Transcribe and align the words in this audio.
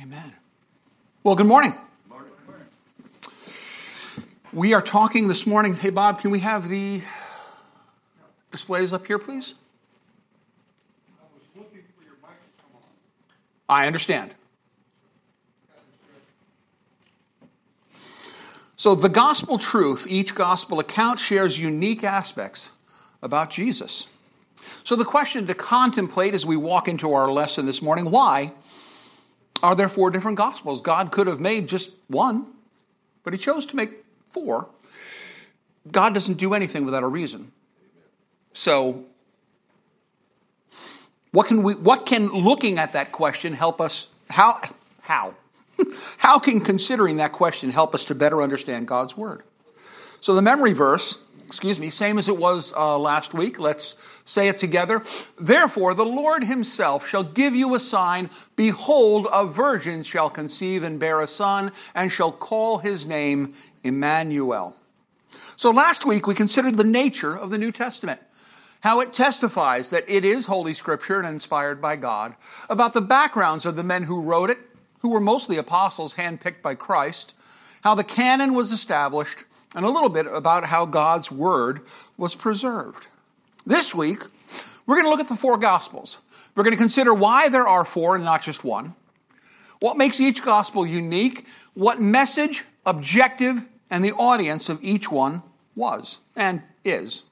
Amen. 0.00 0.32
Well, 1.24 1.34
good 1.34 1.48
morning. 1.48 1.74
We 4.52 4.72
are 4.72 4.80
talking 4.80 5.26
this 5.26 5.44
morning. 5.44 5.74
Hey, 5.74 5.90
Bob, 5.90 6.20
can 6.20 6.30
we 6.30 6.38
have 6.38 6.68
the 6.68 7.02
displays 8.52 8.92
up 8.92 9.06
here, 9.06 9.18
please? 9.18 9.54
I 11.20 11.24
was 11.34 11.42
looking 11.56 11.82
for 11.96 12.04
your 12.04 12.14
mic 12.22 12.30
to 12.30 12.62
come 12.62 12.70
on. 12.76 12.82
I 13.68 13.88
understand. 13.88 14.36
So, 18.76 18.94
the 18.94 19.08
gospel 19.08 19.58
truth, 19.58 20.06
each 20.08 20.36
gospel 20.36 20.78
account 20.78 21.18
shares 21.18 21.58
unique 21.58 22.04
aspects 22.04 22.70
about 23.20 23.50
Jesus. 23.50 24.06
So, 24.84 24.94
the 24.94 25.04
question 25.04 25.48
to 25.48 25.54
contemplate 25.54 26.34
as 26.34 26.46
we 26.46 26.56
walk 26.56 26.86
into 26.86 27.12
our 27.14 27.32
lesson 27.32 27.66
this 27.66 27.82
morning 27.82 28.12
why 28.12 28.52
are 29.62 29.74
there 29.74 29.88
four 29.88 30.10
different 30.10 30.36
gospels? 30.36 30.80
God 30.80 31.10
could 31.10 31.26
have 31.26 31.40
made 31.40 31.68
just 31.68 31.92
one, 32.08 32.46
but 33.24 33.32
He 33.32 33.38
chose 33.38 33.66
to 33.66 33.76
make 33.76 34.04
four. 34.30 34.68
God 35.90 36.14
doesn't 36.14 36.36
do 36.36 36.54
anything 36.54 36.84
without 36.84 37.02
a 37.02 37.08
reason. 37.08 37.52
So, 38.52 39.04
what 41.32 41.46
can 41.46 41.62
we 41.62 41.74
what 41.74 42.06
can 42.06 42.28
looking 42.28 42.78
at 42.78 42.92
that 42.92 43.12
question 43.12 43.52
help 43.52 43.80
us 43.80 44.08
how 44.30 44.60
how 45.02 45.34
how 46.18 46.38
can 46.38 46.60
considering 46.60 47.18
that 47.18 47.32
question 47.32 47.70
help 47.70 47.94
us 47.94 48.04
to 48.06 48.14
better 48.14 48.42
understand 48.42 48.88
God's 48.88 49.16
word? 49.16 49.42
So 50.20 50.34
the 50.34 50.42
memory 50.42 50.72
verse, 50.72 51.18
excuse 51.48 51.80
me, 51.80 51.88
same 51.88 52.18
as 52.18 52.28
it 52.28 52.36
was 52.36 52.74
uh, 52.76 52.98
last 52.98 53.32
week. 53.32 53.58
Let's 53.58 53.94
say 54.26 54.48
it 54.48 54.58
together. 54.58 55.02
Therefore, 55.40 55.94
the 55.94 56.04
Lord 56.04 56.44
himself 56.44 57.08
shall 57.08 57.22
give 57.22 57.56
you 57.56 57.74
a 57.74 57.80
sign. 57.80 58.28
Behold, 58.54 59.26
a 59.32 59.46
virgin 59.46 60.02
shall 60.02 60.28
conceive 60.28 60.82
and 60.82 61.00
bear 61.00 61.22
a 61.22 61.26
son, 61.26 61.72
and 61.94 62.12
shall 62.12 62.32
call 62.32 62.78
his 62.78 63.06
name 63.06 63.54
Emmanuel. 63.82 64.76
So 65.56 65.70
last 65.70 66.04
week 66.04 66.26
we 66.26 66.34
considered 66.34 66.74
the 66.74 66.84
nature 66.84 67.34
of 67.34 67.48
the 67.48 67.56
New 67.56 67.72
Testament 67.72 68.20
how 68.80 69.00
it 69.00 69.14
testifies 69.14 69.88
that 69.88 70.04
it 70.06 70.26
is 70.26 70.46
Holy 70.46 70.74
Scripture 70.74 71.18
and 71.18 71.26
inspired 71.26 71.80
by 71.80 71.96
God, 71.96 72.34
about 72.68 72.92
the 72.92 73.00
backgrounds 73.00 73.64
of 73.64 73.74
the 73.74 73.82
men 73.82 74.02
who 74.02 74.20
wrote 74.20 74.50
it, 74.50 74.58
who 74.98 75.08
were 75.08 75.18
mostly 75.18 75.56
apostles 75.56 76.14
handpicked 76.14 76.60
by 76.60 76.74
Christ, 76.74 77.34
how 77.82 77.94
the 77.94 78.04
canon 78.04 78.54
was 78.54 78.70
established, 78.70 79.44
and 79.74 79.84
a 79.84 79.90
little 79.90 80.08
bit 80.08 80.26
about 80.26 80.64
how 80.64 80.86
God's 80.86 81.30
Word 81.30 81.80
was 82.16 82.34
preserved. 82.34 83.08
This 83.66 83.94
week, 83.94 84.22
we're 84.86 84.96
going 84.96 85.04
to 85.04 85.10
look 85.10 85.20
at 85.20 85.28
the 85.28 85.36
four 85.36 85.58
Gospels. 85.58 86.18
We're 86.54 86.64
going 86.64 86.72
to 86.72 86.78
consider 86.78 87.12
why 87.12 87.48
there 87.48 87.68
are 87.68 87.84
four 87.84 88.16
and 88.16 88.24
not 88.24 88.42
just 88.42 88.64
one, 88.64 88.94
what 89.80 89.96
makes 89.96 90.20
each 90.20 90.42
Gospel 90.42 90.86
unique, 90.86 91.46
what 91.74 92.00
message, 92.00 92.64
objective, 92.84 93.64
and 93.90 94.04
the 94.04 94.12
audience 94.12 94.68
of 94.68 94.82
each 94.82 95.10
one 95.10 95.42
was 95.76 96.18
and 96.34 96.62
is. 96.84 97.22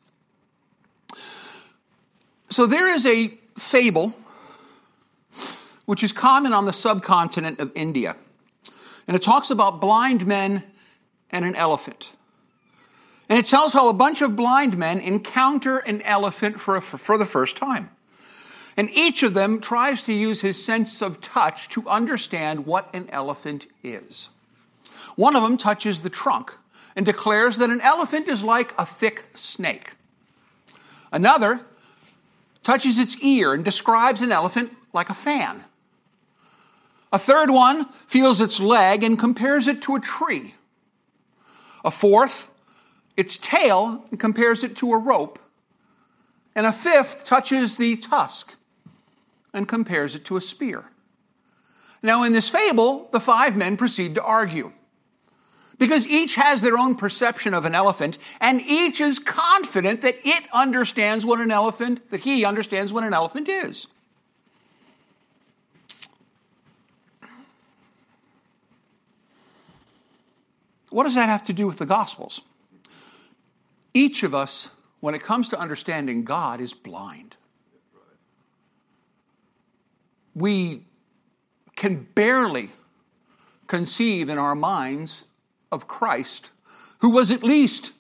So 2.50 2.67
there 2.67 2.89
is 2.89 3.05
a 3.05 3.34
fable 3.59 4.17
which 5.87 6.05
is 6.05 6.12
common 6.12 6.53
on 6.53 6.65
the 6.65 6.73
subcontinent 6.73 7.61
of 7.61 7.73
India. 7.75 8.17
And 9.06 9.17
it 9.17 9.23
talks 9.23 9.50
about 9.50 9.81
blind 9.81 10.27
men 10.27 10.65
and 11.31 11.45
an 11.45 11.55
elephant. 11.55 12.12
And 13.29 13.39
it 13.39 13.47
tells 13.47 13.73
how 13.73 13.89
a 13.89 13.93
bunch 13.93 14.23
of 14.23 14.37
blind 14.37 14.79
men 14.79 15.01
encounter 15.01 15.79
an 15.79 16.03
elephant 16.03 16.61
for, 16.61 16.77
a, 16.77 16.81
for 16.81 17.19
the 17.19 17.27
first 17.27 17.57
time. 17.57 17.91
And 18.77 18.91
each 18.91 19.23
of 19.23 19.35
them 19.35 19.61
tries 19.61 20.03
to 20.05 20.13
use 20.13 20.43
his 20.43 20.63
sense 20.63 21.03
of 21.03 21.21
touch 21.21 21.69
to 21.71 21.89
understand 21.89 22.67
what 22.67 22.95
an 22.95 23.09
elephant 23.11 23.67
is. 23.83 24.29
One 25.17 25.35
of 25.35 25.43
them 25.43 25.57
touches 25.57 26.03
the 26.03 26.11
trunk 26.11 26.55
and 26.95 27.05
declares 27.05 27.59
that 27.59 27.71
an 27.71 27.81
elephant 27.81 28.29
is 28.29 28.43
like 28.43 28.75
a 28.79 28.87
thick 28.87 29.25
snake. 29.35 29.95
Another 31.11 31.62
touches 32.62 32.99
its 32.99 33.23
ear 33.23 33.55
and 33.55 33.65
describes 33.65 34.21
an 34.21 34.33
elephant 34.33 34.73
like 34.93 35.09
a 35.09 35.15
fan. 35.15 35.65
A 37.12 37.19
third 37.19 37.50
one 37.50 37.87
feels 38.06 38.41
its 38.41 38.61
leg 38.61 39.03
and 39.03 39.19
compares 39.19 39.69
it 39.69 39.81
to 39.83 39.95
a 39.95 40.00
tree. 40.00 40.55
A 41.84 41.91
fourth, 41.91 42.50
its 43.16 43.38
tail 43.38 44.04
and 44.10 44.21
compares 44.21 44.62
it 44.62 44.77
to 44.77 44.93
a 44.93 44.99
rope. 44.99 45.38
And 46.54 46.66
a 46.66 46.72
fifth 46.72 47.27
touches 47.27 47.77
the 47.77 47.97
tusk 47.97 48.56
and 49.53 49.66
compares 49.66 50.15
it 50.15 50.25
to 50.27 50.37
a 50.37 50.41
spear. 50.41 50.84
Now, 52.03 52.22
in 52.22 52.32
this 52.32 52.50
fable, 52.50 53.09
the 53.12 53.21
five 53.21 53.56
men 53.56 53.76
proceed 53.76 54.15
to 54.15 54.22
argue 54.22 54.72
because 55.78 56.06
each 56.06 56.37
has 56.37 56.62
their 56.62 56.78
own 56.78 56.94
perception 56.94 57.53
of 57.53 57.66
an 57.66 57.75
elephant, 57.75 58.19
and 58.41 58.60
each 58.62 59.00
is 59.00 59.19
confident 59.19 60.00
that 60.00 60.16
it 60.25 60.44
understands 60.53 61.26
what 61.26 61.41
an 61.41 61.50
elephant, 61.50 62.10
that 62.10 62.21
he 62.21 62.44
understands 62.44 62.93
what 62.93 63.05
an 63.05 63.12
elephant 63.12 63.49
is. 63.49 63.88
What 70.91 71.05
does 71.05 71.15
that 71.15 71.28
have 71.28 71.44
to 71.47 71.53
do 71.53 71.66
with 71.66 71.78
the 71.78 71.87
Gospels? 71.87 72.41
Each 73.97 74.23
of 74.23 74.34
us, 74.34 74.69
when 75.01 75.15
it 75.15 75.23
comes 75.23 75.49
to 75.49 75.59
understanding 75.59 76.23
God, 76.23 76.61
is 76.61 76.75
blind. 76.75 77.34
We 80.34 80.83
can 81.77 82.06
barely 82.15 82.73
conceive 83.69 84.29
in 84.29 84.37
our 84.37 84.55
minds 84.55 85.25
of 85.73 85.89
Christ, 85.89 86.51
who 86.99 87.09
was 87.09 87.31
at 87.31 87.43
least 87.43 87.93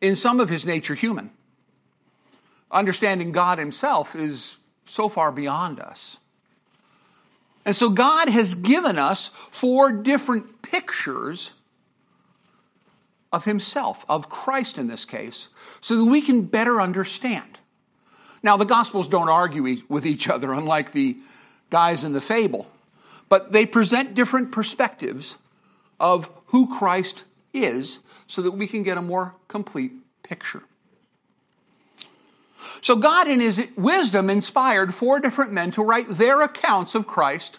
in 0.00 0.16
some 0.16 0.40
of 0.40 0.48
his 0.48 0.64
nature 0.64 0.94
human. 0.94 1.30
Understanding 2.70 3.30
God 3.30 3.58
himself 3.58 4.16
is 4.16 4.56
so 4.86 5.10
far 5.10 5.30
beyond 5.30 5.80
us. 5.80 6.16
And 7.66 7.76
so 7.76 7.90
God 7.90 8.30
has 8.30 8.54
given 8.54 8.96
us 8.96 9.26
four 9.26 9.92
different 9.92 10.62
pictures 10.62 11.52
of 13.32 13.44
himself, 13.44 14.04
of 14.08 14.28
Christ 14.28 14.78
in 14.78 14.88
this 14.88 15.04
case, 15.04 15.48
so 15.80 15.96
that 15.96 16.04
we 16.04 16.20
can 16.20 16.42
better 16.42 16.80
understand. 16.80 17.58
Now, 18.42 18.56
the 18.56 18.64
Gospels 18.64 19.08
don't 19.08 19.28
argue 19.28 19.78
with 19.88 20.04
each 20.04 20.28
other, 20.28 20.52
unlike 20.52 20.92
the 20.92 21.16
guys 21.70 22.04
in 22.04 22.12
the 22.12 22.20
fable, 22.20 22.70
but 23.28 23.52
they 23.52 23.64
present 23.64 24.14
different 24.14 24.52
perspectives 24.52 25.38
of 25.98 26.28
who 26.46 26.76
Christ 26.76 27.24
is 27.54 28.00
so 28.26 28.42
that 28.42 28.50
we 28.50 28.66
can 28.66 28.82
get 28.82 28.98
a 28.98 29.02
more 29.02 29.34
complete 29.48 29.92
picture. 30.22 30.62
So, 32.80 32.96
God, 32.96 33.28
in 33.28 33.40
His 33.40 33.68
wisdom, 33.76 34.28
inspired 34.28 34.94
four 34.94 35.20
different 35.20 35.52
men 35.52 35.70
to 35.72 35.82
write 35.82 36.08
their 36.08 36.42
accounts 36.42 36.94
of 36.94 37.06
Christ 37.06 37.58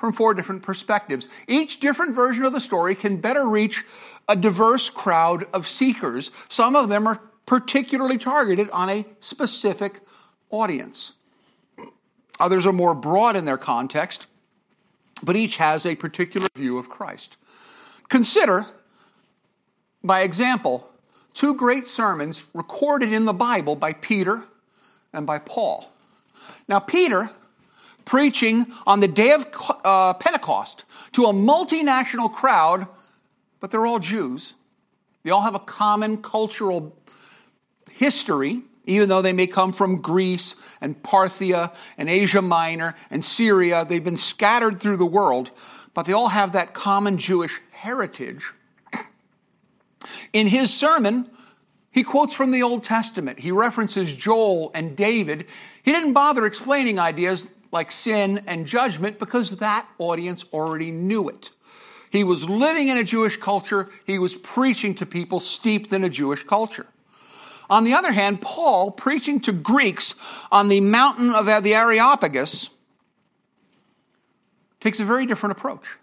from 0.00 0.12
four 0.12 0.32
different 0.32 0.62
perspectives. 0.62 1.28
Each 1.46 1.78
different 1.78 2.14
version 2.14 2.46
of 2.46 2.54
the 2.54 2.60
story 2.60 2.94
can 2.94 3.18
better 3.18 3.46
reach 3.46 3.84
a 4.26 4.34
diverse 4.34 4.88
crowd 4.88 5.46
of 5.52 5.68
seekers. 5.68 6.30
Some 6.48 6.74
of 6.74 6.88
them 6.88 7.06
are 7.06 7.20
particularly 7.44 8.16
targeted 8.16 8.70
on 8.70 8.88
a 8.88 9.04
specific 9.20 10.00
audience. 10.48 11.12
Others 12.40 12.64
are 12.64 12.72
more 12.72 12.94
broad 12.94 13.36
in 13.36 13.44
their 13.44 13.58
context, 13.58 14.26
but 15.22 15.36
each 15.36 15.58
has 15.58 15.84
a 15.84 15.94
particular 15.96 16.48
view 16.56 16.78
of 16.78 16.88
Christ. 16.88 17.36
Consider, 18.08 18.66
by 20.02 20.22
example, 20.22 20.88
two 21.34 21.54
great 21.54 21.86
sermons 21.86 22.44
recorded 22.54 23.12
in 23.12 23.26
the 23.26 23.34
Bible 23.34 23.76
by 23.76 23.92
Peter 23.92 24.44
and 25.12 25.26
by 25.26 25.38
Paul. 25.38 25.92
Now, 26.66 26.78
Peter, 26.78 27.30
preaching 28.10 28.66
on 28.88 28.98
the 28.98 29.06
day 29.06 29.30
of 29.30 29.46
uh, 29.84 30.12
Pentecost 30.14 30.84
to 31.12 31.26
a 31.26 31.32
multinational 31.32 32.28
crowd, 32.28 32.88
but 33.60 33.70
they're 33.70 33.86
all 33.86 34.00
Jews. 34.00 34.54
They 35.22 35.30
all 35.30 35.42
have 35.42 35.54
a 35.54 35.60
common 35.60 36.20
cultural 36.20 36.98
history, 37.88 38.62
even 38.84 39.08
though 39.08 39.22
they 39.22 39.32
may 39.32 39.46
come 39.46 39.72
from 39.72 40.00
Greece 40.00 40.56
and 40.80 41.00
Parthia 41.04 41.72
and 41.96 42.10
Asia 42.10 42.42
Minor 42.42 42.96
and 43.12 43.24
Syria. 43.24 43.84
They've 43.84 44.02
been 44.02 44.16
scattered 44.16 44.80
through 44.80 44.96
the 44.96 45.06
world, 45.06 45.52
but 45.94 46.04
they 46.04 46.12
all 46.12 46.30
have 46.30 46.50
that 46.50 46.74
common 46.74 47.16
Jewish 47.16 47.60
heritage. 47.70 48.52
In 50.32 50.48
his 50.48 50.74
sermon, 50.74 51.30
he 51.92 52.02
quotes 52.02 52.34
from 52.34 52.50
the 52.50 52.64
Old 52.64 52.82
Testament. 52.82 53.38
He 53.38 53.52
references 53.52 54.16
Joel 54.16 54.72
and 54.74 54.96
David. 54.96 55.46
He 55.84 55.92
didn't 55.92 56.12
bother 56.12 56.44
explaining 56.44 56.98
ideas 56.98 57.52
like 57.72 57.92
sin 57.92 58.42
and 58.46 58.66
judgment 58.66 59.18
because 59.18 59.56
that 59.56 59.88
audience 59.98 60.44
already 60.52 60.90
knew 60.90 61.28
it. 61.28 61.50
He 62.10 62.24
was 62.24 62.48
living 62.48 62.88
in 62.88 62.96
a 62.96 63.04
Jewish 63.04 63.36
culture, 63.36 63.88
he 64.04 64.18
was 64.18 64.34
preaching 64.34 64.94
to 64.96 65.06
people 65.06 65.38
steeped 65.38 65.92
in 65.92 66.02
a 66.02 66.08
Jewish 66.08 66.42
culture. 66.42 66.86
On 67.68 67.84
the 67.84 67.94
other 67.94 68.10
hand, 68.10 68.40
Paul, 68.40 68.90
preaching 68.90 69.38
to 69.40 69.52
Greeks 69.52 70.16
on 70.50 70.68
the 70.68 70.80
mountain 70.80 71.32
of 71.32 71.46
the 71.46 71.74
Areopagus, 71.74 72.70
takes 74.80 74.98
a 74.98 75.04
very 75.04 75.24
different 75.24 75.56
approach. 75.56 75.96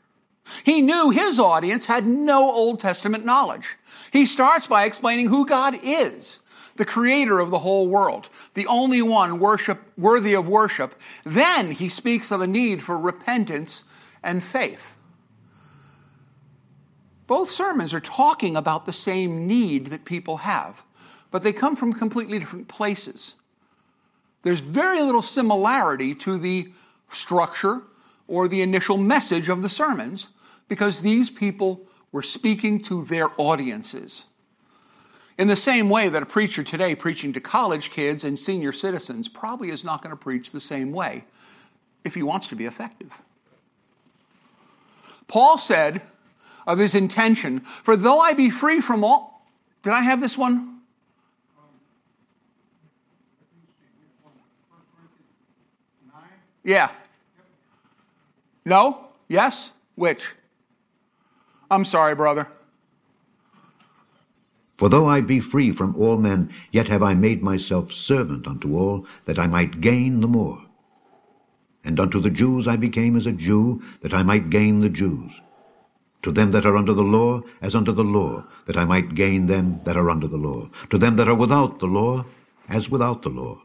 He 0.63 0.81
knew 0.81 1.09
his 1.09 1.39
audience 1.39 1.87
had 1.87 2.07
no 2.07 2.49
Old 2.51 2.79
Testament 2.79 3.25
knowledge. 3.25 3.75
He 4.13 4.25
starts 4.25 4.65
by 4.65 4.85
explaining 4.85 5.27
who 5.27 5.45
God 5.45 5.77
is, 5.83 6.39
the 6.77 6.85
creator 6.85 7.39
of 7.39 7.49
the 7.49 7.59
whole 7.59 7.87
world, 7.87 8.29
the 8.53 8.67
only 8.67 9.01
one 9.01 9.39
worship, 9.39 9.81
worthy 9.97 10.33
of 10.33 10.47
worship. 10.47 10.95
Then 11.23 11.71
he 11.71 11.89
speaks 11.89 12.31
of 12.31 12.41
a 12.41 12.47
need 12.47 12.83
for 12.83 12.97
repentance 12.97 13.83
and 14.23 14.43
faith. 14.43 14.97
Both 17.27 17.49
sermons 17.49 17.93
are 17.93 17.99
talking 17.99 18.55
about 18.55 18.85
the 18.85 18.93
same 18.93 19.47
need 19.47 19.87
that 19.87 20.05
people 20.05 20.37
have, 20.37 20.83
but 21.29 21.43
they 21.43 21.51
come 21.51 21.75
from 21.75 21.91
completely 21.91 22.39
different 22.39 22.67
places. 22.69 23.35
There's 24.43 24.61
very 24.61 25.01
little 25.01 25.21
similarity 25.21 26.15
to 26.15 26.37
the 26.37 26.71
structure 27.09 27.81
or 28.27 28.47
the 28.47 28.61
initial 28.61 28.97
message 28.97 29.49
of 29.49 29.61
the 29.61 29.69
sermons 29.69 30.29
because 30.69 31.01
these 31.01 31.29
people 31.29 31.85
were 32.11 32.21
speaking 32.21 32.79
to 32.79 33.03
their 33.03 33.29
audiences. 33.37 34.25
In 35.37 35.47
the 35.47 35.55
same 35.55 35.89
way 35.89 36.09
that 36.09 36.23
a 36.23 36.25
preacher 36.25 36.63
today 36.63 36.95
preaching 36.95 37.31
to 37.33 37.39
college 37.39 37.91
kids 37.91 38.23
and 38.23 38.39
senior 38.39 38.71
citizens 38.71 39.27
probably 39.27 39.69
is 39.69 39.83
not 39.83 40.01
going 40.01 40.11
to 40.11 40.21
preach 40.21 40.51
the 40.51 40.59
same 40.59 40.91
way 40.91 41.25
if 42.03 42.15
he 42.15 42.23
wants 42.23 42.47
to 42.47 42.55
be 42.55 42.65
effective. 42.65 43.11
Paul 45.27 45.57
said 45.57 46.01
of 46.65 46.79
his 46.79 46.95
intention, 46.95 47.59
For 47.59 47.95
though 47.95 48.19
I 48.19 48.33
be 48.33 48.49
free 48.49 48.81
from 48.81 49.03
all. 49.03 49.45
Did 49.83 49.93
I 49.93 50.01
have 50.01 50.21
this 50.21 50.37
one? 50.37 50.81
Yeah. 56.63 56.89
No? 58.65 59.07
Yes? 59.29 59.71
Which? 59.95 60.35
I'm 61.71 61.85
sorry, 61.85 62.13
brother. 62.13 62.47
For 64.77 64.89
though 64.89 65.07
I 65.07 65.21
be 65.21 65.39
free 65.39 65.71
from 65.73 65.95
all 65.95 66.17
men, 66.17 66.49
yet 66.71 66.87
have 66.87 67.01
I 67.01 67.15
made 67.15 67.41
myself 67.41 67.91
servant 67.91 68.47
unto 68.47 68.77
all, 68.77 69.05
that 69.25 69.39
I 69.39 69.47
might 69.47 69.81
gain 69.81 70.21
the 70.21 70.27
more. 70.27 70.61
And 71.83 71.99
unto 71.99 72.21
the 72.21 72.29
Jews 72.29 72.67
I 72.67 72.75
became 72.75 73.15
as 73.15 73.25
a 73.25 73.31
Jew, 73.31 73.81
that 74.01 74.13
I 74.13 74.21
might 74.21 74.49
gain 74.49 74.81
the 74.81 74.89
Jews. 74.89 75.31
To 76.23 76.31
them 76.31 76.51
that 76.51 76.65
are 76.65 76.75
under 76.75 76.93
the 76.93 77.01
law, 77.01 77.41
as 77.61 77.73
under 77.73 77.91
the 77.91 78.03
law, 78.03 78.43
that 78.67 78.77
I 78.77 78.85
might 78.85 79.15
gain 79.15 79.47
them 79.47 79.79
that 79.85 79.97
are 79.97 80.09
under 80.09 80.27
the 80.27 80.37
law. 80.37 80.69
To 80.89 80.97
them 80.97 81.15
that 81.15 81.27
are 81.27 81.35
without 81.35 81.79
the 81.79 81.85
law, 81.85 82.25
as 82.67 82.89
without 82.89 83.21
the 83.23 83.29
law, 83.29 83.61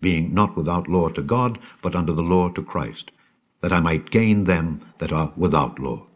being 0.00 0.32
not 0.32 0.56
without 0.56 0.88
law 0.88 1.10
to 1.10 1.22
God, 1.22 1.58
but 1.82 1.94
under 1.94 2.12
the 2.12 2.22
law 2.22 2.48
to 2.50 2.62
Christ, 2.62 3.10
that 3.60 3.72
I 3.72 3.80
might 3.80 4.10
gain 4.10 4.44
them 4.44 4.80
that 4.98 5.12
are 5.12 5.32
without 5.36 5.78
law. 5.78 6.06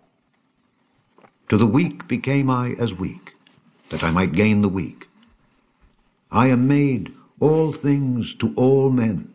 To 1.51 1.59
the 1.59 1.67
weak 1.67 2.09
became 2.09 2.49
I 2.49 2.71
as 2.79 2.95
weak, 2.95 3.34
that 3.91 4.03
I 4.03 4.11
might 4.11 4.33
gain 4.33 4.63
the 4.63 4.69
weak. 4.69 5.09
I 6.31 6.49
am 6.49 6.67
made 6.67 7.13
all 7.41 7.73
things 7.73 8.35
to 8.41 8.53
all 8.57 8.91
men, 8.91 9.33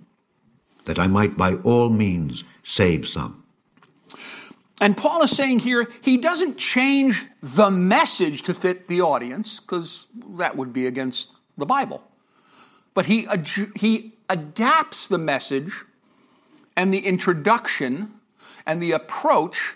that 0.85 0.99
I 0.99 1.07
might 1.07 1.37
by 1.37 1.55
all 1.55 1.89
means 1.89 2.43
save 2.65 3.07
some. 3.07 3.43
And 4.81 4.95
Paul 4.95 5.23
is 5.23 5.35
saying 5.35 5.59
here, 5.59 5.89
he 6.01 6.17
doesn't 6.17 6.57
change 6.57 7.25
the 7.41 7.69
message 7.69 8.43
to 8.43 8.53
fit 8.53 8.87
the 8.87 9.01
audience, 9.01 9.59
because 9.59 10.07
that 10.37 10.55
would 10.55 10.71
be 10.73 10.87
against 10.87 11.31
the 11.57 11.65
Bible. 11.65 12.03
But 12.93 13.05
he, 13.05 13.27
he 13.75 14.13
adapts 14.29 15.07
the 15.07 15.17
message 15.17 15.83
and 16.75 16.93
the 16.93 17.05
introduction 17.05 18.13
and 18.65 18.81
the 18.81 18.93
approach 18.93 19.75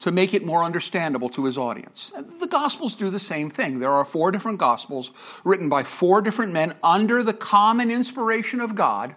to 0.00 0.10
make 0.10 0.34
it 0.34 0.44
more 0.44 0.64
understandable 0.64 1.28
to 1.30 1.44
his 1.44 1.56
audience. 1.58 2.12
The 2.40 2.46
Gospels 2.46 2.94
do 2.94 3.10
the 3.10 3.20
same 3.20 3.50
thing. 3.50 3.80
There 3.80 3.92
are 3.92 4.04
four 4.04 4.30
different 4.30 4.58
Gospels 4.58 5.10
written 5.44 5.68
by 5.68 5.82
four 5.82 6.22
different 6.22 6.52
men 6.52 6.74
under 6.82 7.22
the 7.22 7.34
common 7.34 7.90
inspiration 7.90 8.60
of 8.60 8.74
God, 8.74 9.14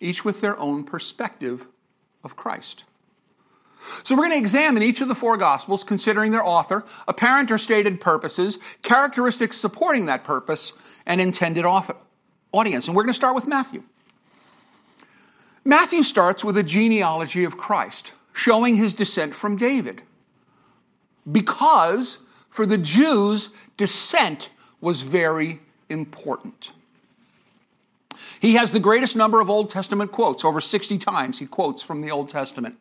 each 0.00 0.24
with 0.24 0.40
their 0.40 0.58
own 0.58 0.84
perspective 0.84 1.66
of 2.24 2.36
Christ. 2.36 2.84
So 4.02 4.16
we're 4.16 4.22
going 4.22 4.32
to 4.32 4.38
examine 4.38 4.82
each 4.82 5.00
of 5.00 5.08
the 5.08 5.14
four 5.14 5.36
Gospels, 5.36 5.84
considering 5.84 6.32
their 6.32 6.44
author, 6.44 6.84
apparent 7.06 7.50
or 7.50 7.58
stated 7.58 8.00
purposes, 8.00 8.58
characteristics 8.82 9.56
supporting 9.56 10.06
that 10.06 10.24
purpose, 10.24 10.72
and 11.06 11.20
intended 11.20 11.64
audience. 11.64 12.86
And 12.86 12.96
we're 12.96 13.04
going 13.04 13.12
to 13.12 13.14
start 13.14 13.36
with 13.36 13.46
Matthew. 13.46 13.84
Matthew 15.64 16.02
starts 16.02 16.42
with 16.42 16.56
a 16.56 16.62
genealogy 16.62 17.44
of 17.44 17.56
Christ, 17.56 18.14
showing 18.38 18.76
his 18.76 18.94
descent 18.94 19.34
from 19.34 19.56
David. 19.56 20.00
Because 21.30 22.20
for 22.48 22.64
the 22.64 22.78
Jews, 22.78 23.50
descent 23.76 24.50
was 24.80 25.02
very 25.02 25.60
important. 25.88 26.72
He 28.40 28.54
has 28.54 28.70
the 28.70 28.78
greatest 28.78 29.16
number 29.16 29.40
of 29.40 29.50
Old 29.50 29.70
Testament 29.70 30.12
quotes, 30.12 30.44
over 30.44 30.60
60 30.60 30.98
times 30.98 31.40
he 31.40 31.46
quotes 31.46 31.82
from 31.82 32.00
the 32.00 32.12
Old 32.12 32.30
Testament. 32.30 32.76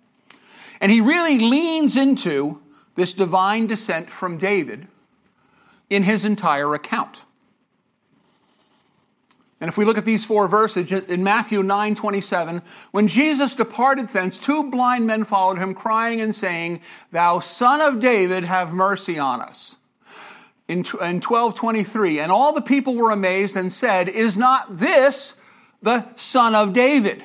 And 0.80 0.92
he 0.92 1.02
really 1.02 1.40
leans 1.40 1.98
into 1.98 2.62
this 2.94 3.14
divine 3.14 3.66
descent 3.66 4.12
from 4.12 4.38
David 4.38 4.88
in 5.90 6.04
his 6.04 6.24
entire 6.24 6.76
account. 6.76 7.22
And 9.60 9.70
if 9.70 9.78
we 9.78 9.86
look 9.86 9.98
at 9.98 10.06
these 10.06 10.24
four 10.24 10.48
verses 10.48 10.92
in 10.92 11.24
Matthew 11.24 11.64
9 11.64 11.96
27, 11.96 12.62
when 12.92 13.08
Jesus 13.08 13.56
departed 13.56 14.08
thence, 14.10 14.38
two 14.38 14.70
blind 14.70 15.08
men 15.08 15.24
followed 15.24 15.58
him, 15.58 15.74
crying 15.74 16.22
and 16.22 16.36
saying, 16.36 16.82
Thou 17.12 17.40
son 17.40 17.82
of 17.82 18.00
David, 18.00 18.44
have 18.44 18.74
mercy 18.74 19.18
on 19.18 19.42
us. 19.42 19.78
In, 20.68 20.86
in 21.02 21.22
12 21.22 21.56
23, 21.56 22.20
and 22.20 22.32
all 22.32 22.54
the 22.54 22.62
people 22.62 22.96
were 22.96 23.10
amazed 23.10 23.56
and 23.56 23.74
said, 23.74 24.10
Is 24.10 24.38
not 24.38 24.78
this 24.78 25.40
the 25.82 26.06
son 26.16 26.54
of 26.54 26.74
David? 26.74 27.24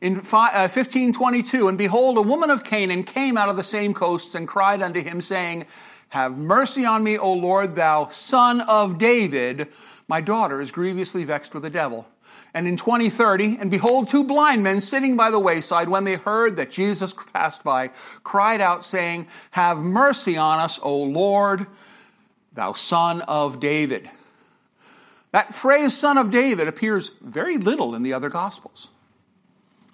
In 0.00 0.14
1522, 0.14 1.64
uh, 1.64 1.68
and 1.68 1.76
behold, 1.76 2.16
a 2.16 2.22
woman 2.22 2.50
of 2.50 2.62
Canaan 2.62 3.02
came 3.02 3.36
out 3.36 3.48
of 3.48 3.56
the 3.56 3.64
same 3.64 3.92
coasts 3.92 4.34
and 4.34 4.46
cried 4.46 4.80
unto 4.80 5.02
him, 5.02 5.20
saying, 5.20 5.66
Have 6.10 6.38
mercy 6.38 6.86
on 6.86 7.02
me, 7.02 7.18
O 7.18 7.32
Lord, 7.32 7.74
thou 7.74 8.08
son 8.10 8.60
of 8.60 8.96
David. 8.96 9.68
My 10.08 10.22
daughter 10.22 10.60
is 10.60 10.72
grievously 10.72 11.24
vexed 11.24 11.52
with 11.52 11.62
the 11.62 11.70
devil. 11.70 12.08
And 12.54 12.66
in 12.66 12.76
2030, 12.76 13.58
and 13.60 13.70
behold, 13.70 14.08
two 14.08 14.24
blind 14.24 14.62
men 14.62 14.80
sitting 14.80 15.16
by 15.16 15.30
the 15.30 15.38
wayside, 15.38 15.88
when 15.88 16.04
they 16.04 16.16
heard 16.16 16.56
that 16.56 16.70
Jesus 16.70 17.14
passed 17.32 17.62
by, 17.62 17.90
cried 18.24 18.60
out, 18.60 18.84
saying, 18.84 19.28
Have 19.52 19.78
mercy 19.78 20.36
on 20.36 20.58
us, 20.58 20.80
O 20.82 20.96
Lord, 20.96 21.66
thou 22.54 22.72
son 22.72 23.20
of 23.22 23.60
David. 23.60 24.10
That 25.30 25.54
phrase, 25.54 25.96
son 25.96 26.16
of 26.16 26.30
David, 26.30 26.68
appears 26.68 27.10
very 27.20 27.58
little 27.58 27.94
in 27.94 28.02
the 28.02 28.14
other 28.14 28.30
Gospels. 28.30 28.88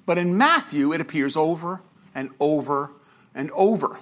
But 0.06 0.18
in 0.18 0.38
Matthew, 0.38 0.92
it 0.92 1.00
appears 1.00 1.36
over 1.36 1.82
and 2.14 2.30
over 2.38 2.92
and 3.34 3.50
over. 3.50 3.98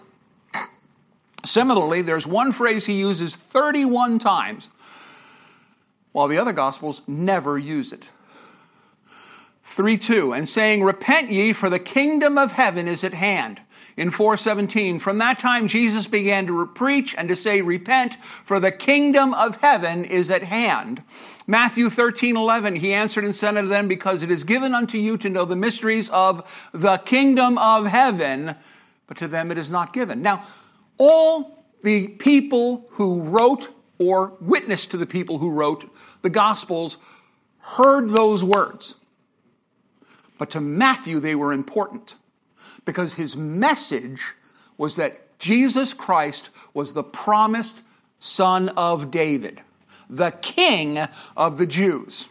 Similarly, 1.44 2.02
there's 2.02 2.26
one 2.26 2.52
phrase 2.52 2.86
he 2.86 2.94
uses 2.94 3.34
31 3.34 4.18
times, 4.18 4.68
while 6.12 6.28
the 6.28 6.38
other 6.38 6.52
Gospels 6.52 7.02
never 7.06 7.58
use 7.58 7.92
it. 7.92 8.04
3 9.64 9.96
2, 9.96 10.32
and 10.32 10.48
saying, 10.48 10.82
Repent 10.82 11.30
ye, 11.30 11.52
for 11.52 11.70
the 11.70 11.78
kingdom 11.78 12.36
of 12.36 12.52
heaven 12.52 12.86
is 12.86 13.02
at 13.02 13.14
hand. 13.14 13.60
In 13.96 14.10
417 14.10 14.98
from 15.00 15.18
that 15.18 15.38
time 15.38 15.68
jesus 15.68 16.06
began 16.06 16.46
to 16.46 16.66
preach 16.66 17.14
and 17.16 17.28
to 17.28 17.36
say 17.36 17.60
repent 17.60 18.16
for 18.44 18.58
the 18.58 18.72
kingdom 18.72 19.34
of 19.34 19.56
heaven 19.56 20.04
is 20.04 20.30
at 20.30 20.44
hand. 20.44 21.02
Matthew 21.46 21.90
13 21.90 22.36
11 22.36 22.76
he 22.76 22.94
answered 22.94 23.24
and 23.24 23.36
said 23.36 23.56
unto 23.56 23.68
them 23.68 23.88
because 23.88 24.22
it 24.22 24.30
is 24.30 24.44
given 24.44 24.72
unto 24.74 24.96
you 24.96 25.18
to 25.18 25.28
know 25.28 25.44
the 25.44 25.56
mysteries 25.56 26.08
of 26.08 26.70
the 26.72 26.98
kingdom 26.98 27.58
of 27.58 27.86
heaven 27.86 28.54
but 29.06 29.18
to 29.18 29.28
them 29.28 29.50
it 29.50 29.58
is 29.58 29.70
not 29.70 29.92
given. 29.92 30.22
Now 30.22 30.42
all 30.96 31.66
the 31.82 32.08
people 32.08 32.88
who 32.92 33.20
wrote 33.20 33.68
or 34.02 34.32
witnessed 34.40 34.90
to 34.90 34.96
the 34.96 35.06
people 35.06 35.38
who 35.38 35.50
wrote 35.50 35.88
the 36.22 36.30
gospels 36.30 36.96
heard 37.60 38.08
those 38.08 38.42
words 38.42 38.96
but 40.38 40.50
to 40.50 40.60
matthew 40.60 41.20
they 41.20 41.34
were 41.34 41.52
important 41.52 42.16
because 42.84 43.14
his 43.14 43.36
message 43.36 44.34
was 44.76 44.96
that 44.96 45.38
Jesus 45.38 45.92
Christ 45.92 46.50
was 46.72 46.92
the 46.92 47.02
promised 47.02 47.82
son 48.20 48.68
of 48.70 49.10
David, 49.10 49.60
the 50.08 50.30
king 50.30 51.00
of 51.36 51.58
the 51.58 51.66
Jews. 51.66 52.28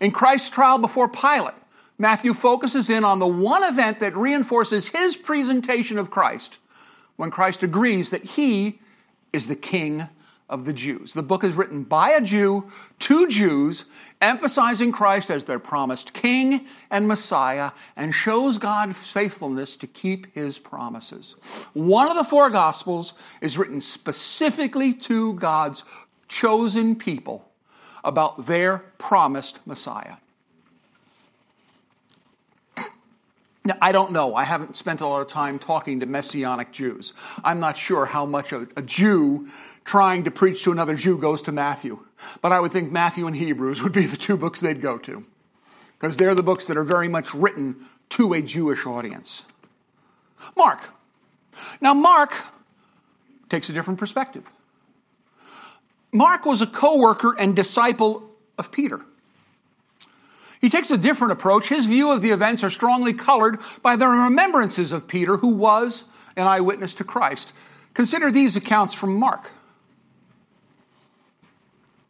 In 0.00 0.12
Christ's 0.12 0.48
trial 0.48 0.78
before 0.78 1.08
Pilate, 1.08 1.54
Matthew 1.98 2.32
focuses 2.32 2.88
in 2.88 3.04
on 3.04 3.18
the 3.18 3.26
one 3.26 3.62
event 3.64 4.00
that 4.00 4.16
reinforces 4.16 4.88
his 4.88 5.14
presentation 5.14 5.98
of 5.98 6.10
Christ 6.10 6.58
when 7.16 7.30
Christ 7.30 7.62
agrees 7.62 8.08
that 8.10 8.24
he 8.24 8.80
is 9.32 9.46
the 9.46 9.56
king 9.56 10.08
of 10.48 10.66
the 10.66 10.72
Jews. 10.72 11.14
The 11.14 11.22
book 11.22 11.44
is 11.44 11.56
written 11.56 11.82
by 11.82 12.10
a 12.10 12.20
Jew 12.20 12.70
to 13.00 13.26
Jews, 13.26 13.86
emphasizing 14.20 14.92
Christ 14.92 15.30
as 15.30 15.44
their 15.44 15.58
promised 15.58 16.12
king 16.12 16.66
and 16.90 17.08
Messiah, 17.08 17.70
and 17.96 18.14
shows 18.14 18.58
God's 18.58 18.96
faithfulness 18.96 19.76
to 19.76 19.86
keep 19.86 20.32
his 20.34 20.58
promises. 20.58 21.36
One 21.72 22.10
of 22.10 22.18
the 22.18 22.24
four 22.24 22.50
Gospels 22.50 23.14
is 23.40 23.56
written 23.56 23.80
specifically 23.80 24.92
to 24.94 25.32
God's 25.34 25.84
chosen 26.28 26.96
people 26.96 27.48
about 28.04 28.46
their 28.46 28.78
promised 28.98 29.66
Messiah. 29.66 30.16
Now, 32.76 32.88
I 33.80 33.92
don't 33.92 34.10
know. 34.10 34.34
I 34.34 34.44
haven't 34.44 34.76
spent 34.76 35.00
a 35.00 35.06
lot 35.06 35.20
of 35.20 35.28
time 35.28 35.58
talking 35.58 36.00
to 36.00 36.06
Messianic 36.06 36.72
Jews. 36.72 37.12
I'm 37.44 37.60
not 37.60 37.76
sure 37.76 38.06
how 38.06 38.26
much 38.26 38.52
a, 38.52 38.66
a, 38.76 38.82
Jew 38.82 39.48
trying 39.84 40.24
to 40.24 40.32
preach 40.32 40.64
to 40.64 40.72
another 40.72 40.96
Jew 40.96 41.16
goes 41.16 41.42
to 41.42 41.52
Matthew. 41.52 42.04
But 42.40 42.50
I 42.50 42.58
would 42.58 42.72
think 42.72 42.90
Matthew 42.90 43.26
and 43.26 43.36
Hebrews 43.36 43.82
would 43.82 43.92
be 43.92 44.06
the 44.06 44.16
two 44.16 44.36
books 44.36 44.60
they'd 44.60 44.80
go 44.80 44.98
to. 44.98 45.24
Because 45.98 46.16
they're 46.16 46.34
the 46.34 46.42
books 46.42 46.66
that 46.66 46.76
are 46.76 46.82
very 46.82 47.06
much 47.08 47.34
written 47.34 47.86
to 48.10 48.32
a 48.32 48.42
Jewish 48.42 48.84
audience. 48.84 49.44
Mark. 50.56 50.92
Now, 51.80 51.94
Mark 51.94 52.34
takes 53.48 53.68
a 53.68 53.72
different 53.72 54.00
perspective. 54.00 54.44
Mark 56.10 56.44
was 56.44 56.62
a 56.62 56.66
co 56.66 56.98
worker 56.98 57.36
and 57.38 57.54
disciple 57.54 58.28
of 58.58 58.72
Peter. 58.72 59.04
He 60.62 60.70
takes 60.70 60.92
a 60.92 60.96
different 60.96 61.32
approach. 61.32 61.68
His 61.68 61.86
view 61.86 62.12
of 62.12 62.22
the 62.22 62.30
events 62.30 62.62
are 62.62 62.70
strongly 62.70 63.12
colored 63.12 63.58
by 63.82 63.96
the 63.96 64.06
remembrances 64.06 64.92
of 64.92 65.08
Peter, 65.08 65.38
who 65.38 65.48
was 65.48 66.04
an 66.36 66.46
eyewitness 66.46 66.94
to 66.94 67.04
Christ. 67.04 67.52
Consider 67.94 68.30
these 68.30 68.56
accounts 68.56 68.94
from 68.94 69.16
Mark. 69.16 69.50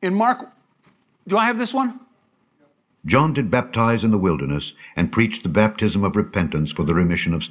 In 0.03 0.15
Mark, 0.15 0.51
do 1.27 1.39
I 1.39 1.47
have 1.47 1.59
this 1.59 1.73
one? 1.73 1.99
John 3.07 3.33
did 3.33 3.51
baptize 3.51 4.05
in 4.05 4.11
the 4.11 4.19
wilderness 4.19 4.73
and 4.97 5.11
preached 5.11 5.43
the 5.43 5.49
baptism 5.49 6.05
of 6.05 6.15
repentance 6.15 6.71
for 6.73 6.85
the 6.85 6.95
remission 6.95 7.35
of 7.35 7.43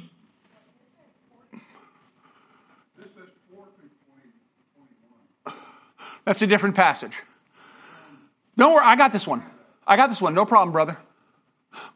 That's 6.24 6.40
a 6.40 6.46
different 6.46 6.76
passage. 6.76 7.20
Don't 8.56 8.72
worry, 8.72 8.84
I 8.84 8.94
got 8.94 9.10
this 9.10 9.26
one. 9.26 9.42
I 9.86 9.96
got 9.96 10.08
this 10.08 10.22
one, 10.22 10.34
no 10.34 10.44
problem, 10.44 10.72
brother. 10.72 10.98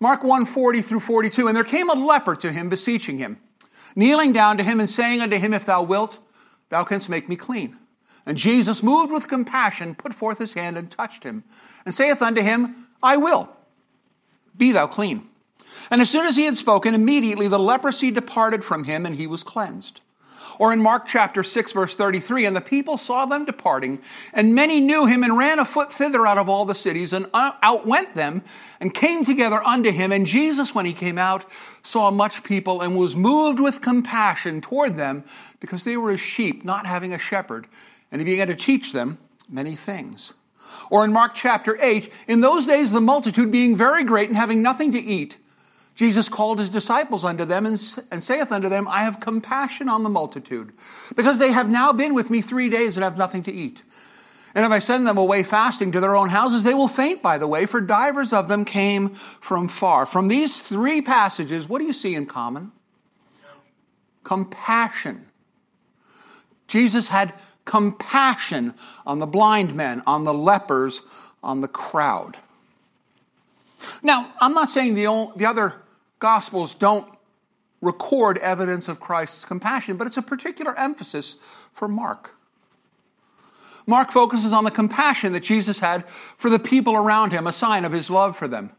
Mark 0.00 0.25
1 0.25 0.47
40 0.47 0.83
through 0.83 1.00
42. 1.00 1.49
And 1.49 1.57
there 1.57 1.64
came 1.64 1.90
a 1.90 1.95
leper 1.95 2.35
to 2.37 2.52
him, 2.52 2.69
beseeching 2.69 3.19
him, 3.19 3.38
kneeling 3.95 4.33
down 4.33 4.57
to 4.57 4.62
him 4.62 4.81
and 4.81 4.88
saying 4.88 5.21
unto 5.21 5.37
him, 5.37 5.52
If 5.52 5.66
thou 5.66 5.83
wilt, 5.83 6.19
thou 6.69 6.85
canst 6.85 7.09
make 7.09 7.28
me 7.28 7.37
clean. 7.37 7.76
And 8.25 8.37
Jesus, 8.37 8.83
moved 8.83 9.12
with 9.12 9.28
compassion, 9.28 9.95
put 9.95 10.12
forth 10.12 10.38
his 10.38 10.55
hand 10.55 10.76
and 10.76 10.90
touched 10.90 11.23
him, 11.23 11.45
and 11.85 11.95
saith 11.95 12.21
unto 12.21 12.43
him, 12.43 12.88
I 13.02 13.16
will, 13.16 13.55
be 14.57 14.73
thou 14.73 14.88
clean. 14.88 15.28
And 15.90 16.00
as 16.00 16.11
soon 16.11 16.26
as 16.26 16.37
he 16.37 16.47
had 16.47 16.57
spoken, 16.57 16.95
immediately 16.95 17.47
the 17.47 17.59
leprosy 17.59 18.11
departed 18.11 18.64
from 18.64 18.85
him, 18.85 19.07
and 19.07 19.14
he 19.14 19.28
was 19.28 19.45
cleansed. 19.45 20.00
Or 20.58 20.72
in 20.72 20.80
Mark 20.80 21.06
chapter 21.06 21.42
6, 21.42 21.72
verse 21.72 21.94
33, 21.94 22.46
and 22.46 22.56
the 22.56 22.60
people 22.60 22.98
saw 22.98 23.26
them 23.26 23.44
departing, 23.44 24.00
and 24.32 24.54
many 24.54 24.80
knew 24.80 25.06
him 25.06 25.22
and 25.22 25.36
ran 25.36 25.58
afoot 25.58 25.92
thither 25.92 26.26
out 26.26 26.38
of 26.38 26.48
all 26.48 26.64
the 26.64 26.75
cities, 26.75 27.12
and 27.12 27.26
uh, 27.34 27.52
outwent 27.62 28.14
them, 28.14 28.42
and 28.80 28.94
came 28.94 29.25
together 29.25 29.62
unto 29.62 29.90
him. 29.90 30.12
And 30.12 30.26
Jesus, 30.26 30.75
when 30.75 30.86
he 30.86 30.94
came 30.94 31.18
out, 31.18 31.44
saw 31.82 32.10
much 32.10 32.42
people, 32.42 32.80
and 32.80 32.96
was 32.96 33.14
moved 33.14 33.60
with 33.60 33.80
compassion 33.80 34.60
toward 34.60 34.96
them, 34.96 35.25
because 35.60 35.84
they 35.84 35.96
were 35.96 36.12
as 36.12 36.20
sheep, 36.20 36.64
not 36.64 36.86
having 36.86 37.12
a 37.12 37.18
shepherd. 37.18 37.66
And 38.10 38.20
he 38.20 38.25
began 38.25 38.46
to 38.48 38.56
teach 38.56 38.92
them 38.92 39.18
many 39.48 39.76
things. 39.76 40.34
Or 40.90 41.04
in 41.04 41.12
Mark 41.12 41.34
chapter 41.34 41.76
8, 41.80 42.12
in 42.28 42.40
those 42.40 42.66
days 42.66 42.92
the 42.92 43.00
multitude 43.00 43.50
being 43.50 43.76
very 43.76 44.04
great 44.04 44.28
and 44.28 44.36
having 44.36 44.62
nothing 44.62 44.92
to 44.92 44.98
eat, 44.98 45.38
Jesus 45.96 46.28
called 46.28 46.58
his 46.58 46.68
disciples 46.68 47.24
unto 47.24 47.46
them 47.46 47.64
and, 47.64 47.80
and 48.10 48.22
saith 48.22 48.52
unto 48.52 48.68
them, 48.68 48.86
I 48.86 49.00
have 49.00 49.18
compassion 49.18 49.88
on 49.88 50.02
the 50.02 50.10
multitude, 50.10 50.72
because 51.16 51.38
they 51.38 51.52
have 51.52 51.70
now 51.70 51.90
been 51.92 52.14
with 52.14 52.28
me 52.30 52.42
three 52.42 52.68
days 52.68 52.96
and 52.96 53.02
have 53.02 53.16
nothing 53.16 53.42
to 53.44 53.52
eat. 53.52 53.82
And 54.54 54.64
if 54.64 54.70
I 54.70 54.78
send 54.78 55.06
them 55.06 55.16
away 55.16 55.42
fasting 55.42 55.92
to 55.92 56.00
their 56.00 56.14
own 56.14 56.28
houses, 56.28 56.64
they 56.64 56.74
will 56.74 56.86
faint 56.86 57.22
by 57.22 57.38
the 57.38 57.48
way, 57.48 57.64
for 57.64 57.80
divers 57.80 58.34
of 58.34 58.48
them 58.48 58.66
came 58.66 59.10
from 59.10 59.68
far. 59.68 60.04
From 60.04 60.28
these 60.28 60.60
three 60.60 61.00
passages, 61.00 61.66
what 61.66 61.80
do 61.80 61.86
you 61.86 61.94
see 61.94 62.14
in 62.14 62.26
common? 62.26 62.72
Compassion. 64.22 65.26
Jesus 66.68 67.08
had 67.08 67.32
compassion 67.64 68.74
on 69.06 69.18
the 69.18 69.26
blind 69.26 69.74
men, 69.74 70.02
on 70.06 70.24
the 70.24 70.34
lepers, 70.34 71.00
on 71.42 71.62
the 71.62 71.68
crowd. 71.68 72.36
Now, 74.02 74.32
I'm 74.40 74.52
not 74.52 74.68
saying 74.68 74.94
the, 74.94 75.32
the 75.36 75.46
other 75.46 75.74
Gospels 76.18 76.75
don't 76.75 77.06
record 77.80 78.38
evidence 78.38 78.88
of 78.88 79.00
Christ's 79.00 79.44
compassion, 79.44 79.96
but 79.96 80.06
it's 80.06 80.16
a 80.16 80.23
particular 80.23 80.78
emphasis 80.78 81.37
for 81.73 81.88
Mark. 81.88 82.35
Mark 83.87 84.11
focuses 84.11 84.52
on 84.52 84.64
the 84.64 84.70
compassion 84.70 85.32
that 85.32 85.44
Jesus 85.44 85.78
had 85.78 86.08
for 86.08 86.50
the 86.50 86.58
people 86.58 86.96
around 86.96 87.32
him, 87.32 87.46
a 87.46 87.52
sign 87.52 87.85
of 87.85 87.92
his 87.92 88.11
love 88.11 88.37
for 88.37 88.49
them. 88.49 88.73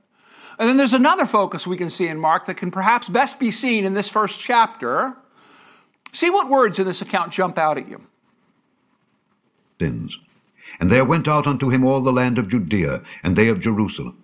And 0.59 0.67
then 0.67 0.77
there's 0.77 0.93
another 0.93 1.25
focus 1.25 1.67
we 1.67 1.77
can 1.77 1.89
see 1.89 2.07
in 2.07 2.19
Mark 2.19 2.45
that 2.47 2.57
can 2.57 2.71
perhaps 2.71 3.07
best 3.07 3.39
be 3.39 3.51
seen 3.51 3.85
in 3.85 3.93
this 3.93 4.09
first 4.09 4.39
chapter. 4.39 5.15
See 6.11 6.29
what 6.29 6.49
words 6.49 6.79
in 6.79 6.85
this 6.85 7.01
account 7.01 7.31
jump 7.31 7.57
out 7.57 7.77
at 7.77 7.87
you. 7.87 8.01
Sins. 9.79 10.17
And 10.79 10.91
there 10.91 11.05
went 11.05 11.27
out 11.27 11.47
unto 11.47 11.69
him 11.69 11.85
all 11.85 12.01
the 12.01 12.11
land 12.11 12.37
of 12.37 12.49
Judea, 12.49 13.01
and 13.23 13.37
they 13.37 13.47
of 13.47 13.59
Jerusalem. 13.59 14.21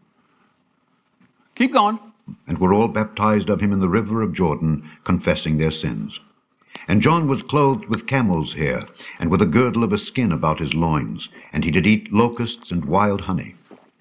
Keep 1.56 1.74
going 1.74 2.00
and 2.48 2.58
were 2.58 2.74
all 2.74 2.88
baptized 2.88 3.50
of 3.50 3.60
him 3.60 3.74
in 3.74 3.80
the 3.80 3.90
river 3.90 4.22
of 4.22 4.34
Jordan, 4.34 4.90
confessing 5.04 5.58
their 5.58 5.72
sins. 5.72 6.20
And 6.88 7.02
John 7.02 7.28
was 7.28 7.44
clothed 7.44 7.86
with 7.86 8.08
camel's 8.08 8.54
hair, 8.54 8.86
and 9.20 9.30
with 9.30 9.42
a 9.42 9.46
girdle 9.46 9.84
of 9.84 9.94
a 9.94 9.98
skin 9.98 10.32
about 10.32 10.60
his 10.60 10.74
loins, 10.74 11.30
and 11.52 11.64
he 11.64 11.72
did 11.72 11.88
eat 11.88 12.12
locusts 12.12 12.72
and 12.72 12.86
wild 12.86 13.22
honey, 13.22 13.56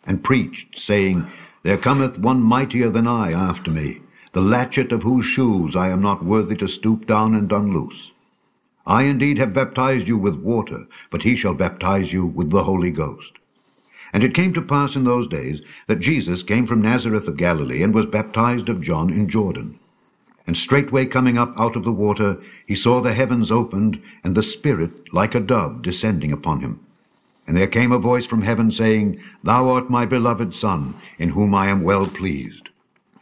and 0.05 0.25
preached, 0.25 0.81
saying, 0.81 1.27
There 1.63 1.77
cometh 1.77 2.19
one 2.19 2.43
mightier 2.43 2.91
than 2.91 3.07
I 3.07 3.31
after 3.31 3.71
me, 3.71 4.01
the 4.33 4.41
latchet 4.41 4.93
of 4.93 5.03
whose 5.03 5.27
shoes 5.27 5.77
I 5.77 5.91
am 5.91 6.03
not 6.03 6.25
worthy 6.25 6.57
to 6.57 6.69
stoop 6.69 7.07
down 7.07 7.35
and 7.35 7.53
unloose. 7.53 8.11
I 8.87 9.05
indeed 9.05 9.39
have 9.39 9.55
baptized 9.55 10.09
you 10.09 10.17
with 10.17 10.35
water, 10.35 10.87
but 11.11 11.23
he 11.23 11.37
shall 11.37 11.55
baptize 11.55 12.13
you 12.13 12.27
with 12.27 12.51
the 12.51 12.65
Holy 12.65 12.91
Ghost. 12.91 13.39
And 14.13 14.23
it 14.23 14.35
came 14.35 14.53
to 14.53 14.61
pass 14.61 14.95
in 14.95 15.05
those 15.05 15.27
days 15.29 15.61
that 15.87 16.01
Jesus 16.01 16.43
came 16.43 16.67
from 16.67 16.83
Nazareth 16.83 17.27
of 17.27 17.39
Galilee, 17.39 17.83
and 17.83 17.95
was 17.95 18.05
baptized 18.05 18.69
of 18.69 18.83
John 18.83 19.09
in 19.11 19.27
Jordan. 19.27 19.79
And 20.47 20.55
straightway 20.57 21.07
coming 21.07 21.39
up 21.39 21.55
out 21.59 21.77
of 21.77 21.85
the 21.85 21.93
water, 21.93 22.37
he 22.67 22.75
saw 22.75 23.01
the 23.01 23.15
heavens 23.15 23.51
opened, 23.51 23.99
and 24.23 24.35
the 24.35 24.43
Spirit 24.43 25.15
like 25.15 25.35
a 25.35 25.41
dove 25.41 25.81
descending 25.81 26.31
upon 26.31 26.61
him. 26.61 26.81
And 27.47 27.57
there 27.57 27.67
came 27.67 27.91
a 27.91 27.99
voice 27.99 28.27
from 28.27 28.43
heaven, 28.43 28.71
saying, 28.71 29.19
Thou 29.45 29.71
art 29.71 29.89
my 29.89 30.05
beloved 30.05 30.55
Son, 30.55 30.95
in 31.19 31.31
whom 31.31 31.55
I 31.55 31.69
am 31.69 31.83
well 31.83 32.07
pleased. 32.07 32.69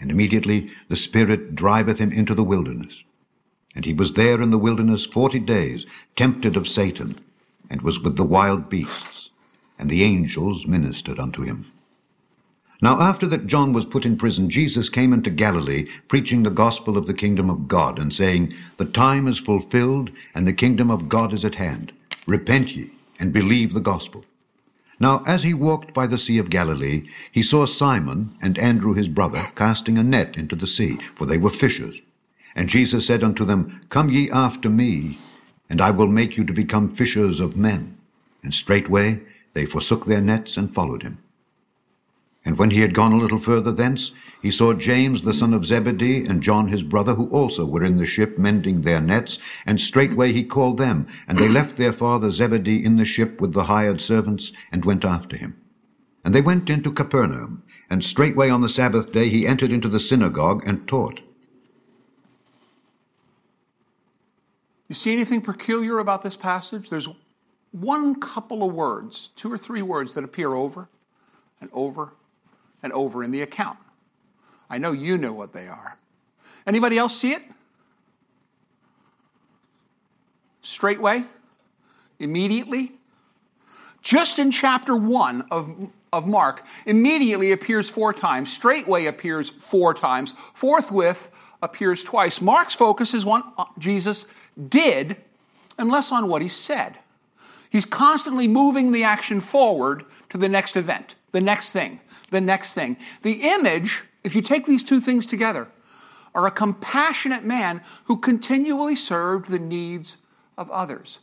And 0.01 0.11
immediately 0.11 0.71
the 0.89 0.97
Spirit 0.97 1.55
driveth 1.55 1.99
him 1.99 2.11
into 2.11 2.35
the 2.35 2.43
wilderness. 2.43 2.95
And 3.77 3.85
he 3.85 3.93
was 3.93 4.15
there 4.15 4.43
in 4.43 4.51
the 4.51 4.59
wilderness 4.59 5.07
forty 5.07 5.39
days, 5.39 5.87
tempted 6.17 6.57
of 6.57 6.67
Satan, 6.67 7.15
and 7.71 7.83
was 7.83 8.01
with 8.01 8.17
the 8.17 8.25
wild 8.25 8.69
beasts 8.69 9.20
and 9.81 9.89
the 9.89 10.05
angels 10.05 10.67
ministered 10.67 11.19
unto 11.19 11.43
him. 11.43 11.65
Now 12.83 13.01
after 13.01 13.27
that 13.29 13.47
John 13.47 13.73
was 13.73 13.87
put 13.87 14.05
in 14.05 14.19
prison, 14.19 14.51
Jesus 14.51 14.91
came 14.91 15.15
into 15.15 15.31
Galilee, 15.31 15.87
preaching 16.09 16.43
the 16.43 16.51
gospel 16.51 16.99
of 16.99 17.07
the 17.07 17.15
kingdom 17.15 17.49
of 17.49 17.67
God, 17.67 17.99
and 17.99 18.13
saying, 18.13 18.55
The 18.77 18.85
time 18.85 19.27
is 19.27 19.39
fulfilled, 19.39 20.11
and 20.35 20.47
the 20.47 20.53
kingdom 20.53 20.91
of 20.91 21.09
God 21.09 21.33
is 21.33 21.47
at 21.47 21.55
hand. 21.55 21.93
Repent 22.27 22.69
ye, 22.77 22.91
and 23.19 23.33
believe 23.33 23.73
the 23.73 23.81
gospel. 23.81 24.25
Now 24.99 25.25
as 25.27 25.43
he 25.43 25.55
walked 25.55 25.95
by 25.95 26.07
the 26.07 26.19
sea 26.19 26.37
of 26.37 26.51
Galilee, 26.51 27.09
he 27.33 27.43
saw 27.43 27.65
Simon 27.65 28.31
and 28.43 28.59
Andrew 28.59 28.93
his 28.93 29.09
brother 29.09 29.41
casting 29.57 29.97
a 29.97 30.03
net 30.03 30.37
into 30.37 30.57
the 30.57 30.67
sea, 30.67 30.99
for 31.17 31.25
they 31.25 31.39
were 31.39 31.51
fishers. 31.51 31.97
And 32.55 32.69
Jesus 32.69 33.07
said 33.07 33.25
unto 33.25 33.47
them, 33.47 33.81
Come 33.89 34.11
ye 34.11 34.31
after 34.31 34.69
me, 34.69 35.17
and 35.71 35.81
I 35.81 35.91
will 35.91 36.09
make 36.09 36.37
you 36.37 36.45
to 36.45 36.53
become 36.53 36.95
fishers 36.95 37.41
of 37.41 37.57
men. 37.57 37.97
And 38.43 38.53
straightway 38.53 39.21
they 39.55 39.67
forsook 39.67 40.07
their 40.07 40.21
nets 40.21 40.57
and 40.57 40.75
followed 40.75 41.03
him. 41.03 41.19
And 42.45 42.59
when 42.59 42.71
he 42.71 42.81
had 42.81 42.95
gone 42.95 43.13
a 43.13 43.19
little 43.19 43.41
further 43.41 43.71
thence, 43.71 44.13
he 44.41 44.51
saw 44.51 44.73
James 44.73 45.23
the 45.23 45.35
son 45.35 45.53
of 45.53 45.67
Zebedee 45.67 46.25
and 46.25 46.43
John 46.43 46.69
his 46.69 46.83
brother, 46.83 47.15
who 47.15 47.29
also 47.29 47.67
were 47.67 47.85
in 47.85 47.99
the 47.99 48.07
ship 48.07 48.39
mending 48.39 48.81
their 48.81 49.01
nets, 49.01 49.39
and 49.67 49.79
straightway 49.79 50.33
he 50.33 50.45
called 50.45 50.79
them, 50.79 51.07
and 51.29 51.37
they 51.37 51.49
left 51.49 51.77
their 51.77 51.93
father 51.93 52.31
Zebedee 52.31 52.83
in 52.83 52.97
the 52.97 53.05
ship 53.05 53.41
with 53.41 53.53
the 53.53 53.65
hired 53.65 54.01
servants, 54.01 54.53
and 54.73 54.87
went 54.87 55.05
after 55.05 55.37
him. 55.37 55.55
And 56.25 56.35
they 56.35 56.41
went 56.41 56.71
into 56.71 56.93
Capernaum, 56.93 57.63
and 57.91 58.03
straightway 58.03 58.49
on 58.49 58.63
the 58.63 58.69
Sabbath 58.71 59.13
day 59.13 59.29
he 59.29 59.47
entered 59.47 59.71
into 59.71 59.89
the 59.89 60.01
synagogue 60.01 60.63
and 60.67 60.89
taught. 60.89 61.21
You 64.89 64.95
see 64.95 65.13
anything 65.13 65.43
peculiar 65.43 65.99
about 65.99 66.23
this 66.23 66.37
passage? 66.37 66.89
There's 66.89 67.09
one 67.73 68.19
couple 68.19 68.67
of 68.67 68.75
words, 68.75 69.31
two 69.37 69.53
or 69.53 69.59
three 69.59 69.83
words 69.83 70.15
that 70.15 70.25
appear 70.25 70.55
over 70.55 70.89
and 71.61 71.71
over 71.73 72.13
and 72.83 72.93
over 72.93 73.23
in 73.23 73.31
the 73.31 73.43
account. 73.43 73.79
I 74.69 74.79
know 74.79 74.93
you 74.93 75.19
know 75.19 75.33
what 75.33 75.53
they 75.53 75.67
are. 75.69 75.99
Anybody 76.67 76.99
else 76.99 77.17
see 77.17 77.33
it? 77.33 77.43
Straightway? 80.63 81.25
Immediately? 82.19 82.93
Just 84.03 84.39
in 84.39 84.51
chapter 84.51 84.97
1 84.97 85.47
of, 85.51 85.91
of 86.13 86.27
Mark, 86.27 86.65
immediately 86.87 87.53
appears 87.53 87.89
four 87.89 88.13
times. 88.13 88.53
Straightway 88.53 89.07
appears 89.07 89.51
four 89.51 89.95
times. 89.95 90.33
Forthwith 90.55 91.31
appears 91.63 92.03
twice. 92.03 92.41
Mark's 92.41 92.75
focus 92.75 93.13
is 93.13 93.25
what 93.25 93.45
Jesus 93.79 94.25
did 94.69 95.17
and 95.79 95.91
less 95.91 96.13
on 96.13 96.29
what 96.29 96.43
he 96.43 96.49
said. 96.49 96.99
He's 97.71 97.85
constantly 97.85 98.49
moving 98.49 98.91
the 98.91 99.05
action 99.05 99.41
forward 99.41 100.05
to 100.29 100.39
the 100.39 100.49
next 100.49 100.77
event, 100.77 101.15
the 101.31 101.41
next 101.41 101.73
thing, 101.73 102.01
the 102.31 102.41
next 102.41 102.73
thing. 102.75 102.97
The 103.23 103.41
image, 103.45 104.03
if 104.25 104.35
you 104.35 104.43
take 104.43 104.67
these 104.67 104.83
two 104.83 105.01
things 105.01 105.25
together, 105.25 105.69
are 106.35 106.47
a 106.47 106.51
compassionate 106.51 107.45
man 107.45 107.83
who 108.05 108.17
continually 108.17 108.97
served 108.97 109.49
the 109.49 109.59
needs 109.59 110.17
of 110.59 110.71
others. 110.71 111.21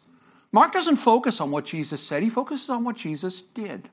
Mark 0.54 0.72
doesn't 0.72 0.96
focus 0.96 1.42
on 1.42 1.52
what 1.52 1.66
Jesus 1.66 2.02
said, 2.02 2.24
he 2.24 2.30
focuses 2.30 2.70
on 2.70 2.86
what 2.86 2.96
Jesus 2.96 3.42
did. 3.42 3.90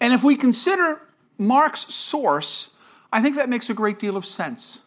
And 0.00 0.12
if 0.12 0.24
we 0.24 0.34
consider 0.34 1.00
Mark's 1.38 1.92
source, 1.92 2.70
I 3.12 3.22
think 3.22 3.36
that 3.36 3.48
makes 3.48 3.70
a 3.70 3.74
great 3.74 3.98
deal 3.98 4.16
of 4.16 4.26
sense. 4.26 4.80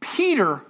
Peter 0.00 0.62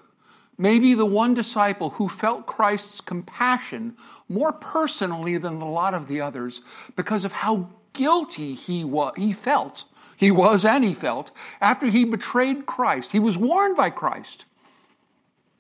may 0.57 0.79
be 0.79 0.95
the 0.95 1.07
one 1.07 1.35
disciple 1.35 1.91
who 1.91 2.09
felt 2.09 2.47
Christ's 2.47 3.01
compassion 3.01 3.97
more 4.29 4.53
personally 4.53 5.37
than 5.37 5.61
a 5.61 5.71
lot 5.71 5.95
of 5.95 6.09
the 6.09 6.21
others 6.21 6.61
because 6.97 7.25
of 7.25 7.33
how 7.33 7.71
guilty 7.93 8.55
he, 8.55 8.85
was, 8.85 9.15
he 9.17 9.33
felt. 9.33 9.85
He 10.17 10.31
was 10.31 10.65
and 10.65 10.85
he 10.85 10.95
felt 10.95 11.31
after 11.61 11.87
he 11.87 12.05
betrayed 12.05 12.67
Christ. 12.67 13.13
He 13.13 13.19
was 13.19 13.37
warned 13.37 13.77
by 13.77 13.91
Christ. 13.91 14.45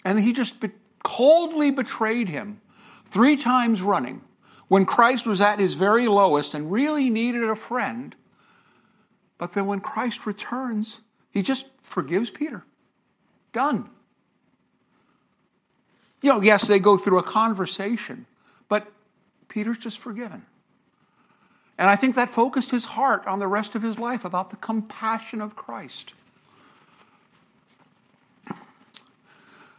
And 0.04 0.20
he 0.20 0.32
just 0.32 0.60
be- 0.60 0.70
coldly 1.02 1.70
betrayed 1.70 2.28
him 2.28 2.60
three 3.04 3.36
times 3.36 3.82
running 3.82 4.22
when 4.68 4.86
Christ 4.86 5.26
was 5.26 5.40
at 5.40 5.58
his 5.58 5.74
very 5.74 6.08
lowest 6.08 6.54
and 6.54 6.70
really 6.70 7.10
needed 7.10 7.44
a 7.44 7.56
friend. 7.56 8.14
But 9.38 9.52
then 9.52 9.66
when 9.66 9.80
Christ 9.80 10.26
returns, 10.26 11.00
he 11.30 11.42
just 11.42 11.66
forgives 11.82 12.30
Peter. 12.30 12.64
Done. 13.52 13.90
You 16.24 16.30
know, 16.30 16.40
yes, 16.40 16.66
they 16.66 16.78
go 16.78 16.96
through 16.96 17.18
a 17.18 17.22
conversation, 17.22 18.24
but 18.70 18.90
Peter's 19.48 19.76
just 19.76 19.98
forgiven. 19.98 20.46
And 21.76 21.90
I 21.90 21.96
think 21.96 22.14
that 22.14 22.30
focused 22.30 22.70
his 22.70 22.86
heart 22.86 23.26
on 23.26 23.40
the 23.40 23.46
rest 23.46 23.74
of 23.74 23.82
his 23.82 23.98
life 23.98 24.24
about 24.24 24.48
the 24.48 24.56
compassion 24.56 25.42
of 25.42 25.54
Christ. 25.54 26.14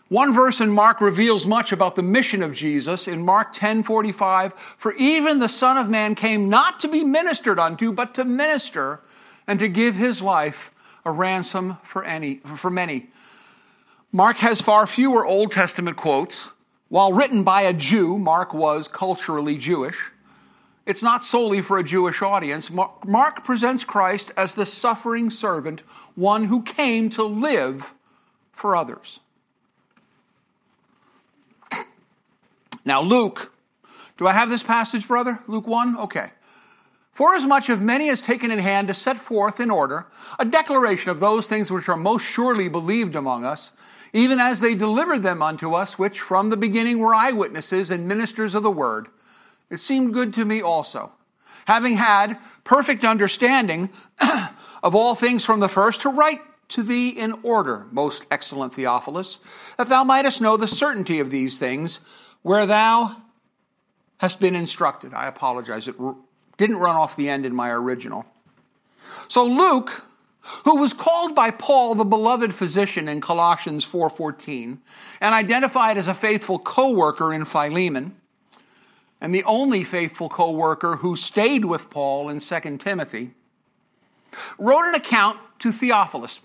One 0.07 0.31
verse 0.31 0.61
in 0.61 0.69
Mark 0.69 1.01
reveals 1.01 1.47
much 1.47 1.71
about 1.71 1.95
the 1.95 2.03
mission 2.03 2.43
of 2.43 2.53
Jesus 2.53 3.07
in 3.07 3.25
Mark 3.25 3.51
10:45, 3.51 4.53
for 4.77 4.93
even 4.93 5.39
the 5.39 5.49
son 5.49 5.79
of 5.79 5.89
man 5.89 6.13
came 6.13 6.47
not 6.47 6.79
to 6.81 6.87
be 6.87 7.03
ministered 7.03 7.57
unto, 7.57 7.91
but 7.91 8.13
to 8.13 8.23
minister 8.23 8.99
and 9.47 9.57
to 9.57 9.67
give 9.67 9.95
his 9.95 10.21
life 10.21 10.71
a 11.03 11.11
ransom 11.11 11.79
for 11.81 12.03
any 12.03 12.35
for 12.55 12.69
many. 12.69 13.09
Mark 14.15 14.37
has 14.37 14.61
far 14.61 14.87
fewer 14.87 15.25
Old 15.25 15.51
Testament 15.51 15.97
quotes. 15.97 16.47
While 16.87 17.11
written 17.11 17.43
by 17.43 17.63
a 17.63 17.73
Jew, 17.73 18.17
Mark 18.17 18.53
was 18.53 18.87
culturally 18.87 19.57
Jewish. 19.57 20.09
It's 20.85 21.03
not 21.03 21.25
solely 21.25 21.61
for 21.61 21.77
a 21.77 21.83
Jewish 21.83 22.21
audience. 22.21 22.71
Mark 22.71 23.43
presents 23.43 23.83
Christ 23.83 24.31
as 24.37 24.55
the 24.55 24.65
suffering 24.65 25.29
servant, 25.29 25.81
one 26.15 26.45
who 26.45 26.63
came 26.63 27.09
to 27.09 27.23
live 27.23 27.93
for 28.53 28.73
others. 28.73 29.19
Now, 32.85 33.01
Luke, 33.01 33.51
do 34.17 34.27
I 34.27 34.31
have 34.31 34.49
this 34.49 34.63
passage, 34.63 35.09
brother? 35.09 35.39
Luke 35.45 35.67
1? 35.67 35.97
Okay. 35.97 36.31
For 37.11 37.35
as 37.35 37.45
many 37.81 38.07
as 38.07 38.21
taken 38.21 38.49
in 38.49 38.59
hand 38.59 38.87
to 38.87 38.93
set 38.93 39.17
forth 39.17 39.59
in 39.59 39.69
order 39.69 40.05
a 40.39 40.45
declaration 40.45 41.11
of 41.11 41.19
those 41.19 41.49
things 41.49 41.69
which 41.69 41.89
are 41.89 41.97
most 41.97 42.23
surely 42.23 42.69
believed 42.69 43.17
among 43.17 43.43
us, 43.43 43.73
even 44.15 44.39
as 44.39 44.61
they 44.61 44.75
delivered 44.75 45.23
them 45.23 45.41
unto 45.41 45.73
us, 45.73 45.99
which 45.99 46.21
from 46.21 46.49
the 46.49 46.55
beginning 46.55 46.99
were 46.99 47.13
eyewitnesses 47.13 47.91
and 47.91 48.07
ministers 48.07 48.55
of 48.55 48.63
the 48.63 48.71
word, 48.71 49.09
it 49.69 49.81
seemed 49.81 50.13
good 50.13 50.33
to 50.33 50.45
me 50.45 50.61
also, 50.61 51.11
having 51.65 51.97
had 51.97 52.37
perfect 52.63 53.03
understanding 53.03 53.89
of 54.83 54.95
all 54.95 55.15
things 55.15 55.43
from 55.43 55.59
the 55.59 55.67
first, 55.67 55.99
to 55.99 56.09
write 56.09 56.39
to 56.69 56.81
thee 56.81 57.09
in 57.09 57.33
order, 57.43 57.87
most 57.91 58.25
excellent 58.31 58.73
Theophilus, 58.73 59.39
that 59.77 59.87
thou 59.87 60.05
mightest 60.05 60.39
know 60.39 60.55
the 60.55 60.67
certainty 60.67 61.19
of 61.19 61.29
these 61.29 61.57
things 61.59 61.99
where 62.41 62.65
thou 62.65 63.17
hast 64.19 64.39
been 64.39 64.55
instructed. 64.55 65.13
I 65.13 65.27
apologize, 65.27 65.89
it 65.89 65.95
didn't 66.57 66.77
run 66.77 66.95
off 66.95 67.17
the 67.17 67.27
end 67.27 67.45
in 67.45 67.53
my 67.53 67.69
original. 67.69 68.25
So 69.27 69.43
Luke, 69.43 70.05
who 70.63 70.77
was 70.77 70.93
called 70.93 71.35
by 71.35 71.51
Paul 71.51 71.95
the 71.95 72.05
beloved 72.05 72.53
physician 72.53 73.07
in 73.07 73.21
Colossians 73.21 73.85
4:14 73.85 74.79
and 75.19 75.35
identified 75.35 75.97
as 75.97 76.07
a 76.07 76.13
faithful 76.13 76.59
co-worker 76.59 77.33
in 77.33 77.45
Philemon, 77.45 78.15
and 79.19 79.33
the 79.33 79.43
only 79.43 79.83
faithful 79.83 80.29
co-worker 80.29 80.97
who 80.97 81.15
stayed 81.15 81.65
with 81.65 81.89
Paul 81.89 82.29
in 82.29 82.39
2 82.39 82.79
Timothy, 82.79 83.31
wrote 84.59 84.85
an 84.85 84.95
account 84.95 85.39
to 85.59 85.71
Theophilus, 85.71 86.41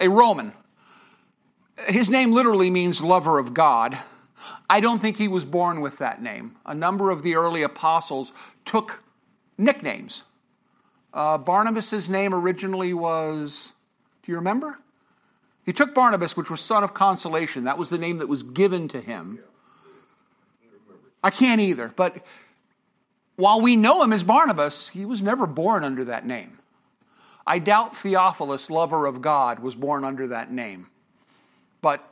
a 0.00 0.08
Roman. 0.08 0.52
His 1.86 2.08
name 2.08 2.32
literally 2.32 2.70
means 2.70 3.02
lover 3.02 3.38
of 3.38 3.52
God 3.52 3.98
I 4.68 4.80
don't 4.80 5.00
think 5.00 5.16
he 5.16 5.28
was 5.28 5.44
born 5.44 5.80
with 5.80 5.98
that 5.98 6.22
name. 6.22 6.56
A 6.66 6.74
number 6.74 7.10
of 7.10 7.22
the 7.22 7.34
early 7.34 7.62
apostles 7.62 8.32
took 8.64 9.02
nicknames. 9.56 10.24
Uh, 11.16 11.38
Barnabas' 11.38 12.10
name 12.10 12.34
originally 12.34 12.92
was, 12.92 13.72
do 14.22 14.30
you 14.30 14.36
remember? 14.36 14.78
He 15.64 15.72
took 15.72 15.94
Barnabas, 15.94 16.36
which 16.36 16.50
was 16.50 16.60
son 16.60 16.84
of 16.84 16.92
consolation. 16.92 17.64
That 17.64 17.78
was 17.78 17.88
the 17.88 17.96
name 17.96 18.18
that 18.18 18.28
was 18.28 18.42
given 18.42 18.86
to 18.88 19.00
him. 19.00 19.38
I 21.24 21.30
can't 21.30 21.58
either, 21.58 21.90
but 21.96 22.24
while 23.36 23.62
we 23.62 23.76
know 23.76 24.02
him 24.02 24.12
as 24.12 24.22
Barnabas, 24.22 24.90
he 24.90 25.06
was 25.06 25.22
never 25.22 25.46
born 25.46 25.84
under 25.84 26.04
that 26.04 26.26
name. 26.26 26.58
I 27.46 27.60
doubt 27.60 27.96
Theophilus, 27.96 28.68
lover 28.68 29.06
of 29.06 29.22
God, 29.22 29.60
was 29.60 29.74
born 29.74 30.04
under 30.04 30.26
that 30.26 30.52
name. 30.52 30.88
But 31.80 32.04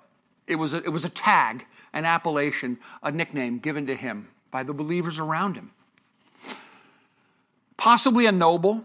it 0.46 0.56
was 0.56 0.72
a, 0.72 0.78
it 0.78 0.88
was 0.88 1.04
a 1.04 1.10
tag 1.10 1.66
an 1.92 2.06
appellation, 2.06 2.78
a 3.02 3.12
nickname 3.12 3.58
given 3.58 3.86
to 3.86 3.94
him 3.94 4.28
by 4.50 4.62
the 4.62 4.72
believers 4.72 5.18
around 5.18 5.56
him. 5.56 5.72
Possibly 7.76 8.24
a 8.24 8.32
noble, 8.32 8.84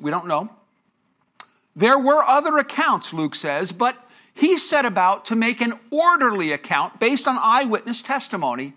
we 0.00 0.10
don't 0.10 0.26
know. 0.26 0.50
There 1.76 1.98
were 1.98 2.22
other 2.22 2.58
accounts, 2.58 3.12
Luke 3.12 3.34
says, 3.34 3.72
but 3.72 3.96
he 4.32 4.56
set 4.56 4.84
about 4.84 5.24
to 5.26 5.36
make 5.36 5.60
an 5.60 5.78
orderly 5.90 6.52
account 6.52 6.98
based 7.00 7.26
on 7.28 7.38
eyewitness 7.40 8.02
testimony 8.02 8.74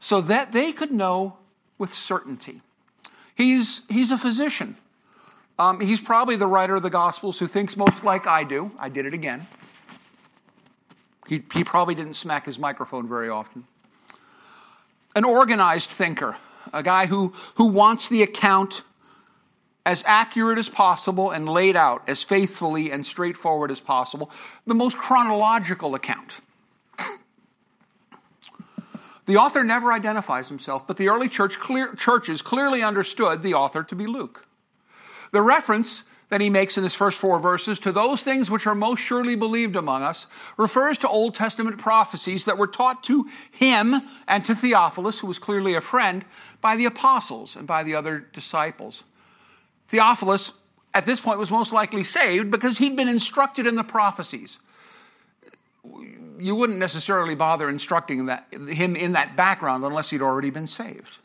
so 0.00 0.20
that 0.20 0.52
they 0.52 0.72
could 0.72 0.90
know 0.90 1.36
with 1.78 1.92
certainty. 1.92 2.60
He's, 3.34 3.82
he's 3.88 4.10
a 4.10 4.18
physician. 4.18 4.76
Um, 5.58 5.80
he's 5.80 6.00
probably 6.00 6.36
the 6.36 6.46
writer 6.46 6.76
of 6.76 6.82
the 6.82 6.90
Gospels 6.90 7.38
who 7.38 7.46
thinks 7.46 7.76
most 7.76 8.02
like 8.02 8.26
I 8.26 8.44
do. 8.44 8.70
I 8.78 8.88
did 8.88 9.06
it 9.06 9.14
again. 9.14 9.46
He, 11.28 11.42
he 11.52 11.62
probably 11.64 11.94
didn't 11.94 12.14
smack 12.14 12.46
his 12.46 12.58
microphone 12.58 13.08
very 13.08 13.28
often. 13.28 13.64
An 15.14 15.24
organized 15.24 15.90
thinker, 15.90 16.36
a 16.72 16.82
guy 16.82 17.06
who, 17.06 17.32
who 17.56 17.66
wants 17.66 18.08
the 18.08 18.22
account 18.22 18.82
as 19.86 20.04
accurate 20.06 20.58
as 20.58 20.68
possible 20.68 21.30
and 21.30 21.48
laid 21.48 21.76
out 21.76 22.02
as 22.08 22.22
faithfully 22.22 22.90
and 22.90 23.04
straightforward 23.04 23.70
as 23.70 23.80
possible, 23.80 24.30
the 24.66 24.74
most 24.74 24.98
chronological 24.98 25.94
account. 25.94 26.40
The 29.26 29.36
author 29.36 29.62
never 29.62 29.92
identifies 29.92 30.48
himself, 30.48 30.88
but 30.88 30.96
the 30.96 31.08
early 31.08 31.28
church 31.28 31.60
clear, 31.60 31.94
churches 31.94 32.42
clearly 32.42 32.82
understood 32.82 33.42
the 33.42 33.54
author 33.54 33.84
to 33.84 33.94
be 33.94 34.08
Luke. 34.08 34.48
The 35.30 35.40
reference 35.40 36.02
that 36.30 36.40
he 36.40 36.50
makes 36.50 36.76
in 36.76 36.82
his 36.82 36.96
first 36.96 37.18
four 37.18 37.38
verses 37.38 37.78
to 37.80 37.92
those 37.92 38.24
things 38.24 38.50
which 38.50 38.66
are 38.66 38.74
most 38.74 39.00
surely 39.00 39.36
believed 39.36 39.76
among 39.76 40.02
us 40.02 40.26
refers 40.56 40.98
to 40.98 41.08
Old 41.08 41.36
Testament 41.36 41.78
prophecies 41.78 42.44
that 42.44 42.58
were 42.58 42.66
taught 42.66 43.04
to 43.04 43.28
him 43.52 43.94
and 44.26 44.44
to 44.44 44.54
Theophilus, 44.54 45.20
who 45.20 45.28
was 45.28 45.38
clearly 45.38 45.74
a 45.74 45.80
friend, 45.80 46.24
by 46.60 46.74
the 46.74 46.86
apostles 46.86 47.54
and 47.54 47.68
by 47.68 47.84
the 47.84 47.94
other 47.94 48.18
disciples. 48.18 49.04
Theophilus, 49.90 50.52
at 50.94 51.04
this 51.04 51.20
point, 51.20 51.38
was 51.38 51.50
most 51.50 51.72
likely 51.72 52.04
saved 52.04 52.50
because 52.50 52.78
he'd 52.78 52.96
been 52.96 53.08
instructed 53.08 53.66
in 53.66 53.74
the 53.74 53.84
prophecies. 53.84 54.58
you 56.38 56.54
wouldn't 56.54 56.78
necessarily 56.78 57.34
bother 57.34 57.68
instructing 57.68 58.26
that, 58.26 58.46
him 58.52 58.94
in 58.94 59.12
that 59.12 59.36
background 59.36 59.84
unless 59.84 60.10
he'd 60.10 60.22
already 60.22 60.50
been 60.50 60.66
saved. 60.66 61.18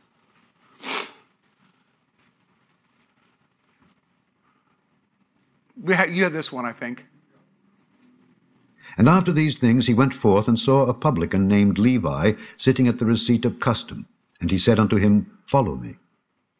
You 5.83 6.23
have 6.23 6.33
this 6.33 6.51
one, 6.51 6.65
I 6.65 6.71
think. 6.71 7.05
And 8.97 9.07
after 9.07 9.31
these 9.31 9.59
things 9.59 9.85
he 9.85 9.93
went 9.93 10.13
forth 10.15 10.47
and 10.47 10.57
saw 10.57 10.87
a 10.87 10.93
publican 10.93 11.47
named 11.47 11.77
Levi 11.77 12.31
sitting 12.57 12.87
at 12.87 12.97
the 12.97 13.05
receipt 13.05 13.45
of 13.45 13.59
custom. 13.59 14.07
And 14.41 14.49
he 14.49 14.57
said 14.57 14.79
unto 14.79 14.97
him, 14.97 15.29
Follow 15.51 15.75
me. 15.75 15.97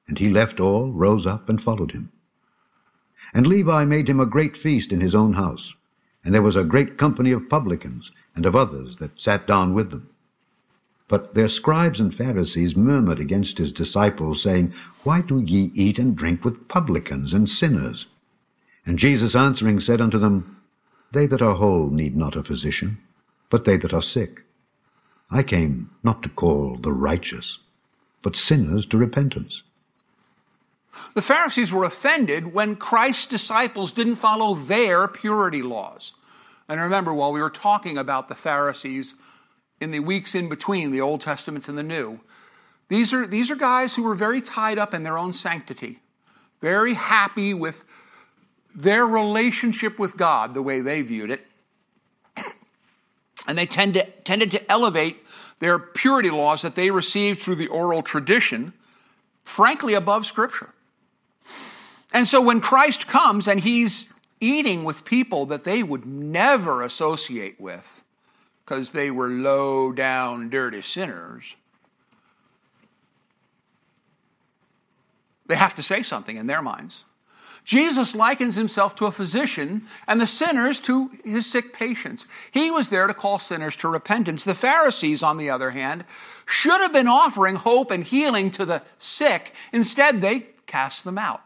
And 0.08 0.20
he 0.20 0.30
left 0.30 0.60
all, 0.60 0.91
rose 0.91 1.26
up, 1.26 1.50
and 1.50 1.62
followed 1.62 1.91
him. 1.91 2.12
And 3.34 3.48
Levi 3.48 3.86
made 3.86 4.08
him 4.08 4.20
a 4.20 4.26
great 4.26 4.56
feast 4.56 4.91
in 4.91 5.02
his 5.02 5.15
own 5.15 5.34
house. 5.34 5.74
And 6.24 6.34
there 6.34 6.41
was 6.41 6.56
a 6.56 6.63
great 6.63 6.98
company 6.98 7.32
of 7.32 7.50
publicans, 7.50 8.12
and 8.36 8.46
of 8.46 8.56
others 8.56 8.96
that 9.00 9.20
sat 9.20 9.46
down 9.48 9.74
with 9.74 9.91
them. 9.91 10.10
But 11.08 11.36
their 11.36 11.50
scribes 11.50 12.00
and 12.00 12.15
Pharisees 12.15 12.76
murmured 12.76 13.20
against 13.20 13.60
his 13.60 13.72
disciples, 13.72 14.41
saying, 14.41 14.74
Why 15.04 15.22
do 15.22 15.39
ye 15.39 15.72
eat 15.76 16.00
and 16.00 16.15
drink 16.15 16.44
with 16.44 16.68
publicans 16.68 17.34
and 17.34 17.48
sinners? 17.48 18.08
And 18.86 18.98
Jesus 18.98 19.36
answering 19.36 19.80
said 19.80 20.02
unto 20.02 20.18
them, 20.18 20.58
They 21.12 21.28
that 21.28 21.41
are 21.41 21.56
whole 21.56 21.89
need 21.89 22.15
not 22.15 22.36
a 22.36 22.44
physician, 22.44 22.98
but 23.50 23.65
they 23.65 23.78
that 23.78 23.94
are 23.94 24.02
sick. 24.02 24.41
I 25.30 25.44
came 25.44 25.89
not 26.04 26.24
to 26.24 26.30
call 26.30 26.78
the 26.78 26.91
righteous, 26.91 27.58
but 28.24 28.36
sinners 28.36 28.86
to 28.88 28.98
repentance. 28.98 29.62
The 31.14 31.22
Pharisees 31.22 31.72
were 31.72 31.84
offended 31.84 32.54
when 32.54 32.76
Christ's 32.76 33.28
disciples 33.28 33.92
didn't 33.92 34.16
follow 34.16 34.56
their 34.56 35.08
purity 35.08 35.62
laws. 35.62 36.14
And 36.68 36.82
remember, 36.82 37.14
while 37.14 37.32
we 37.32 37.42
were 37.42 37.50
talking 37.50 37.98
about 37.98 38.28
the 38.28 38.36
Pharisees 38.36 39.14
in 39.80 39.92
the 39.92 40.00
weeks 40.00 40.36
in 40.36 40.50
between 40.50 40.92
the 40.92 41.02
Old 41.02 41.22
Testament 41.22 41.68
and 41.68 41.78
the 41.78 41.84
New, 41.84 42.20
these 42.88 43.14
are, 43.14 43.26
these 43.26 43.52
are 43.52 43.56
guys 43.56 43.96
who 43.96 44.04
were 44.04 44.16
very 44.16 44.42
tied 44.42 44.78
up 44.78 44.94
in 44.94 45.04
their 45.04 45.18
own 45.18 45.34
sanctity, 45.34 46.00
very 46.62 46.94
happy 46.94 47.54
with 47.54 47.84
their 48.74 49.06
relationship 49.06 49.98
with 49.98 50.18
God, 50.18 50.54
the 50.54 50.62
way 50.62 50.82
they 50.82 51.02
viewed 51.02 51.32
it. 51.32 51.46
And 53.48 53.58
they 53.58 53.66
tend 53.68 53.94
to, 53.94 54.06
tended 54.24 54.52
to 54.52 54.72
elevate 54.72 55.24
their 55.60 55.78
purity 55.78 56.32
laws 56.32 56.64
that 56.64 56.76
they 56.76 56.90
received 56.90 57.40
through 57.40 57.56
the 57.56 57.68
oral 57.68 58.02
tradition, 58.02 58.74
frankly, 59.44 59.94
above 59.94 60.26
Scripture. 60.26 60.74
And 62.14 62.28
so 62.28 62.42
when 62.42 62.62
Christ 62.62 63.08
comes 63.08 63.48
and 63.48 63.60
he's 63.60 64.12
eating 64.40 64.84
with 64.84 65.06
people 65.06 65.46
that 65.48 65.64
they 65.64 65.84
would 65.84 66.06
never 66.06 66.82
associate 66.82 67.60
with 67.60 68.04
because 68.64 68.92
they 68.92 69.12
were 69.12 69.28
low 69.28 69.92
down, 69.92 70.50
dirty 70.50 70.82
sinners, 70.82 71.56
they 75.46 75.56
have 75.56 75.76
to 75.76 75.84
say 75.84 76.04
something 76.04 76.38
in 76.38 76.48
their 76.48 76.62
minds. 76.62 77.06
Jesus 77.66 78.14
likens 78.14 78.56
himself 78.56 78.96
to 78.96 79.08
a 79.08 79.12
physician 79.12 79.82
and 80.08 80.22
the 80.22 80.28
sinners 80.28 80.80
to 80.82 81.10
his 81.24 81.48
sick 81.48 81.74
patients. 81.74 82.28
He 82.52 82.70
was 82.70 82.90
there 82.90 83.08
to 83.08 83.14
call 83.14 83.40
sinners 83.40 83.76
to 83.78 83.88
repentance. 83.88 84.44
The 84.44 84.54
Pharisees, 84.54 85.24
on 85.24 85.38
the 85.38 85.50
other 85.50 85.72
hand, 85.72 86.06
should 86.46 86.80
have 86.82 86.94
been 86.94 87.08
offering 87.08 87.56
hope 87.56 87.90
and 87.90 88.04
healing 88.04 88.52
to 88.52 88.66
the 88.66 88.84
sick. 89.00 89.54
Instead, 89.74 90.22
they 90.22 90.46
cast 90.65 91.04
them 91.04 91.17
out. 91.17 91.41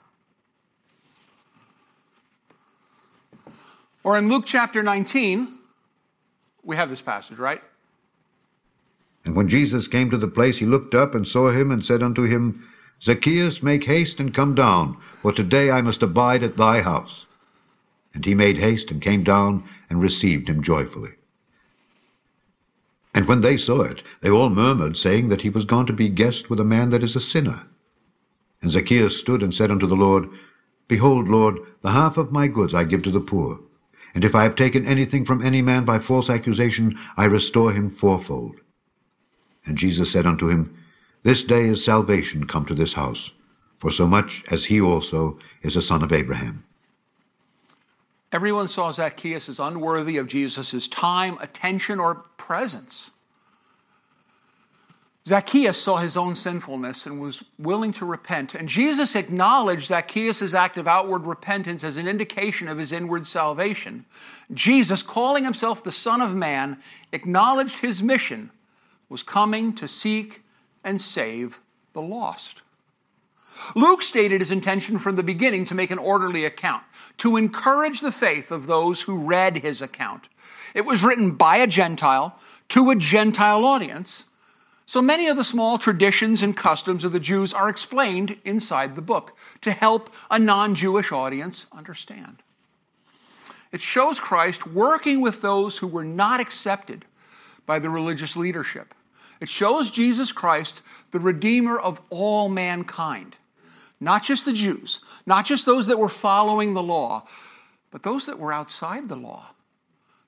Or 4.04 4.18
in 4.18 4.30
Luke 4.30 4.46
chapter 4.46 4.82
19, 4.82 5.48
we 6.64 6.76
have 6.76 6.90
this 6.90 7.02
passage, 7.02 7.38
right? 7.38 7.62
And 9.26 9.36
when 9.36 9.50
Jesus 9.50 9.88
came 9.88 10.10
to 10.10 10.18
the 10.18 10.28
place, 10.28 10.58
he 10.58 10.66
looked 10.66 10.96
up 10.96 11.14
and 11.14 11.28
saw 11.28 11.52
him 11.52 11.72
and 11.72 11.84
said 11.84 12.02
unto 12.02 12.24
him, 12.24 12.66
Zacchaeus, 13.04 13.62
make 13.62 13.84
haste 13.84 14.20
and 14.20 14.34
come 14.34 14.56
down, 14.56 14.98
for 15.22 15.32
today 15.32 15.70
I 15.70 15.82
must 15.82 16.02
abide 16.02 16.44
at 16.44 16.58
thy 16.58 16.82
house. 16.82 17.26
And 18.14 18.26
he 18.26 18.34
made 18.34 18.58
haste 18.58 18.90
and 18.90 19.02
came 19.02 19.24
down 19.24 19.68
and 19.90 20.02
received 20.02 20.50
him 20.50 20.64
joyfully. 20.64 21.12
And 23.14 23.28
when 23.28 23.42
they 23.42 23.58
saw 23.58 23.82
it, 23.82 24.02
they 24.22 24.30
all 24.30 24.50
murmured, 24.50 24.98
saying 24.98 25.30
that 25.30 25.42
he 25.42 25.50
was 25.50 25.66
gone 25.66 25.86
to 25.88 25.94
be 25.94 26.10
guest 26.10 26.50
with 26.50 26.60
a 26.60 26.64
man 26.66 26.90
that 26.92 27.04
is 27.04 27.16
a 27.16 27.22
sinner. 27.22 27.64
And 28.62 28.72
Zacchaeus 28.72 29.20
stood 29.20 29.42
and 29.42 29.54
said 29.54 29.72
unto 29.72 29.88
the 29.88 29.96
Lord, 29.96 30.30
Behold, 30.88 31.28
Lord, 31.28 31.58
the 31.82 31.92
half 31.92 32.18
of 32.18 32.32
my 32.32 32.48
goods 32.48 32.74
I 32.74 32.84
give 32.84 33.04
to 33.04 33.12
the 33.12 33.20
poor. 33.20 33.60
And 34.14 34.26
if 34.26 34.36
I 34.36 34.44
have 34.44 34.56
taken 34.56 34.88
anything 34.88 35.26
from 35.26 35.46
any 35.46 35.62
man 35.62 35.86
by 35.86 36.00
false 36.00 36.30
accusation, 36.30 36.98
I 37.16 37.26
restore 37.26 37.72
him 37.72 37.96
fourfold. 38.00 38.56
And 39.66 39.78
Jesus 39.78 40.12
said 40.12 40.26
unto 40.26 40.50
him, 40.50 40.76
this 41.24 41.44
day 41.44 41.68
is 41.68 41.84
salvation 41.84 42.48
come 42.48 42.66
to 42.68 42.76
this 42.76 42.94
house, 42.94 43.32
for 43.80 43.92
so 43.92 44.08
much 44.08 44.44
as 44.50 44.66
he 44.66 44.80
also 44.80 45.38
is 45.64 45.76
a 45.76 45.82
son 45.82 46.02
of 46.02 46.14
Abraham. 46.14 46.64
Everyone 48.32 48.68
saw 48.68 48.92
Zacchaeus 48.92 49.50
as 49.50 49.60
unworthy 49.60 50.18
of 50.18 50.28
Jesus' 50.28 50.88
time, 50.88 51.38
attention, 51.42 52.00
or 52.00 52.16
presence. 52.38 53.12
Zacchaeus 55.30 55.80
saw 55.80 55.98
his 55.98 56.18
own 56.18 56.34
sinfulness 56.34 57.06
and 57.06 57.22
was 57.22 57.44
willing 57.60 57.92
to 57.94 58.06
repent. 58.06 58.56
And 58.56 58.68
Jesus 58.68 59.16
acknowledged 59.16 59.86
Zacchaeus' 59.86 60.56
act 60.56 60.76
of 60.76 60.88
outward 60.88 61.28
repentance 61.28 61.84
as 61.84 61.98
an 61.98 62.08
indication 62.08 62.68
of 62.68 62.80
his 62.80 62.92
inward 62.92 63.28
salvation. 63.28 64.06
Jesus, 64.52 65.04
calling 65.04 65.44
himself 65.44 65.84
the 65.84 65.92
Son 65.92 66.20
of 66.20 66.34
Man, 66.34 66.80
acknowledged 67.12 67.78
his 67.78 68.02
mission 68.02 68.50
was 69.08 69.22
coming 69.22 69.72
to 69.74 69.88
seek 69.88 70.42
and 70.84 71.00
save 71.00 71.60
the 71.94 72.02
lost. 72.02 72.64
Luke 73.76 74.02
stated 74.02 74.42
his 74.42 74.50
intention 74.50 74.98
from 74.98 75.16
the 75.16 75.22
beginning 75.22 75.64
to 75.66 75.76
make 75.76 75.92
an 75.92 76.00
orderly 76.00 76.44
account, 76.44 76.82
to 77.18 77.38
encourage 77.38 78.02
the 78.02 78.12
faith 78.12 78.52
of 78.52 78.66
those 78.66 79.02
who 79.02 79.16
read 79.16 79.60
his 79.60 79.80
account. 79.80 80.28
It 80.74 80.86
was 80.86 81.04
written 81.04 81.32
by 81.36 81.58
a 81.58 81.68
Gentile 81.68 82.40
to 82.70 82.90
a 82.90 82.96
Gentile 82.96 83.64
audience, 83.64 84.26
so 84.90 85.02
many 85.02 85.28
of 85.28 85.38
the 85.38 85.44
small 85.44 85.78
traditions 85.78 86.42
and 86.42 86.58
customs 86.58 87.04
of 87.04 87.12
the 87.12 87.20
Jews 87.20 87.54
are 87.54 87.70
explained 87.70 88.38
inside 88.44 88.96
the 88.96 89.02
book 89.02 89.38
to 89.62 89.72
help 89.72 90.14
a 90.32 90.40
non 90.40 90.74
Jewish 90.74 91.12
audience 91.12 91.68
understand. 91.72 92.38
It 93.72 93.82
shows 93.82 94.20
Christ 94.20 94.66
working 94.66 95.22
with 95.22 95.42
those 95.42 95.78
who 95.78 95.88
were 95.88 96.04
not 96.04 96.40
accepted 96.40 97.06
by 97.68 97.78
the 97.78 97.90
religious 97.90 98.36
leadership 98.36 98.96
it 99.40 99.50
shows 99.50 99.90
Jesus 99.90 100.32
Christ, 100.32 100.82
the 101.12 101.20
Redeemer 101.20 101.80
of 101.80 102.02
all 102.10 102.50
mankind. 102.50 103.38
Not 104.00 104.24
just 104.24 104.46
the 104.46 104.54
Jews, 104.54 105.00
not 105.26 105.46
just 105.46 105.66
those 105.66 105.88
that 105.88 106.00
were 106.00 106.10
following 106.10 106.74
the 106.74 106.84
law, 106.84 107.26
but 107.92 108.04
those 108.04 108.26
that 108.26 108.40
were 108.40 108.54
outside 108.54 109.08
the 109.08 109.16
law. 109.16 109.52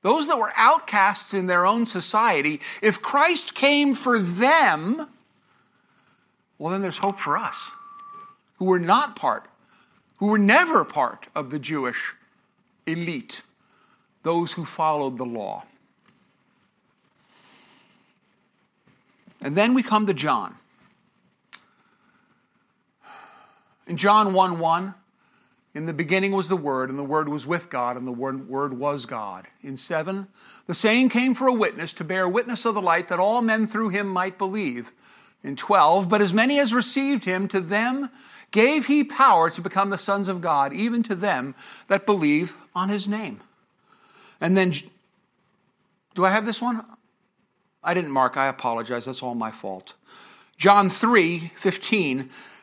Those 0.01 0.27
that 0.27 0.39
were 0.39 0.51
outcasts 0.55 1.33
in 1.33 1.45
their 1.45 1.65
own 1.65 1.85
society. 1.85 2.59
If 2.81 3.01
Christ 3.01 3.53
came 3.53 3.93
for 3.93 4.17
them, 4.17 5.07
well, 6.57 6.71
then 6.71 6.81
there's 6.81 6.97
hope 6.97 7.19
for 7.19 7.37
us 7.37 7.55
who 8.57 8.65
were 8.65 8.79
not 8.79 9.15
part, 9.15 9.45
who 10.17 10.27
were 10.27 10.39
never 10.39 10.83
part 10.85 11.27
of 11.35 11.49
the 11.49 11.59
Jewish 11.59 12.13
elite, 12.85 13.41
those 14.23 14.53
who 14.53 14.65
followed 14.65 15.17
the 15.17 15.25
law. 15.25 15.65
And 19.41 19.55
then 19.55 19.73
we 19.73 19.81
come 19.81 20.05
to 20.05 20.13
John. 20.13 20.55
In 23.87 23.97
John 23.97 24.33
1 24.33 24.59
1, 24.59 24.93
in 25.73 25.85
the 25.85 25.93
beginning 25.93 26.33
was 26.33 26.49
the 26.49 26.57
Word, 26.57 26.89
and 26.89 26.99
the 26.99 27.03
Word 27.03 27.29
was 27.29 27.47
with 27.47 27.69
God, 27.69 27.95
and 27.95 28.05
the 28.05 28.11
Word, 28.11 28.77
was 28.77 29.05
God. 29.05 29.47
In 29.61 29.77
7, 29.77 30.27
the 30.67 30.73
saying 30.73 31.09
came 31.09 31.33
for 31.33 31.47
a 31.47 31.53
witness 31.53 31.93
to 31.93 32.03
bear 32.03 32.27
witness 32.27 32.65
of 32.65 32.75
the 32.75 32.81
light 32.81 33.07
that 33.07 33.19
all 33.19 33.41
men 33.41 33.67
through 33.67 33.89
him 33.89 34.07
might 34.07 34.37
believe. 34.37 34.91
In 35.43 35.55
12, 35.55 36.07
but 36.07 36.21
as 36.21 36.33
many 36.33 36.59
as 36.59 36.73
received 36.73 37.23
him, 37.23 37.47
to 37.47 37.59
them 37.59 38.11
gave 38.51 38.85
he 38.85 39.03
power 39.03 39.49
to 39.49 39.61
become 39.61 39.89
the 39.89 39.97
sons 39.97 40.27
of 40.27 40.41
God, 40.41 40.73
even 40.73 41.01
to 41.03 41.15
them 41.15 41.55
that 41.87 42.05
believe 42.05 42.53
on 42.75 42.89
his 42.89 43.07
name. 43.07 43.39
And 44.39 44.55
then, 44.55 44.73
do 46.13 46.25
I 46.25 46.29
have 46.29 46.45
this 46.45 46.61
one? 46.61 46.85
I 47.83 47.93
didn't 47.93 48.11
mark, 48.11 48.37
I 48.37 48.47
apologize, 48.47 49.05
that's 49.05 49.23
all 49.23 49.33
my 49.33 49.51
fault. 49.51 49.93
John 50.57 50.89
3 50.89 51.39
15, 51.55 52.29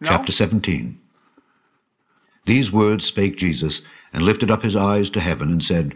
no? 0.00 0.08
chapter 0.08 0.32
17. 0.32 0.98
These 2.46 2.72
words 2.72 3.04
spake 3.04 3.36
Jesus, 3.36 3.80
and 4.12 4.22
lifted 4.22 4.50
up 4.50 4.62
his 4.62 4.76
eyes 4.76 5.10
to 5.10 5.20
heaven, 5.20 5.50
and 5.50 5.62
said, 5.62 5.94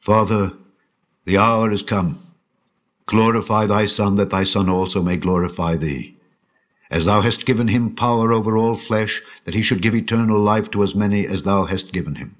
Father, 0.00 0.52
the 1.24 1.38
hour 1.38 1.70
is 1.72 1.82
come. 1.82 2.24
Glorify 3.06 3.66
thy 3.66 3.86
Son, 3.86 4.16
that 4.16 4.30
thy 4.30 4.44
Son 4.44 4.68
also 4.68 5.02
may 5.02 5.16
glorify 5.16 5.76
thee 5.76 6.16
as 6.90 7.04
thou 7.04 7.20
hast 7.20 7.46
given 7.46 7.68
him 7.68 7.94
power 7.94 8.32
over 8.32 8.56
all 8.56 8.76
flesh, 8.76 9.22
that 9.44 9.54
he 9.54 9.62
should 9.62 9.80
give 9.80 9.94
eternal 9.94 10.40
life 10.40 10.70
to 10.72 10.82
as 10.82 10.94
many 10.94 11.26
as 11.26 11.42
thou 11.44 11.64
hast 11.64 11.92
given 11.92 12.16
him. 12.16 12.36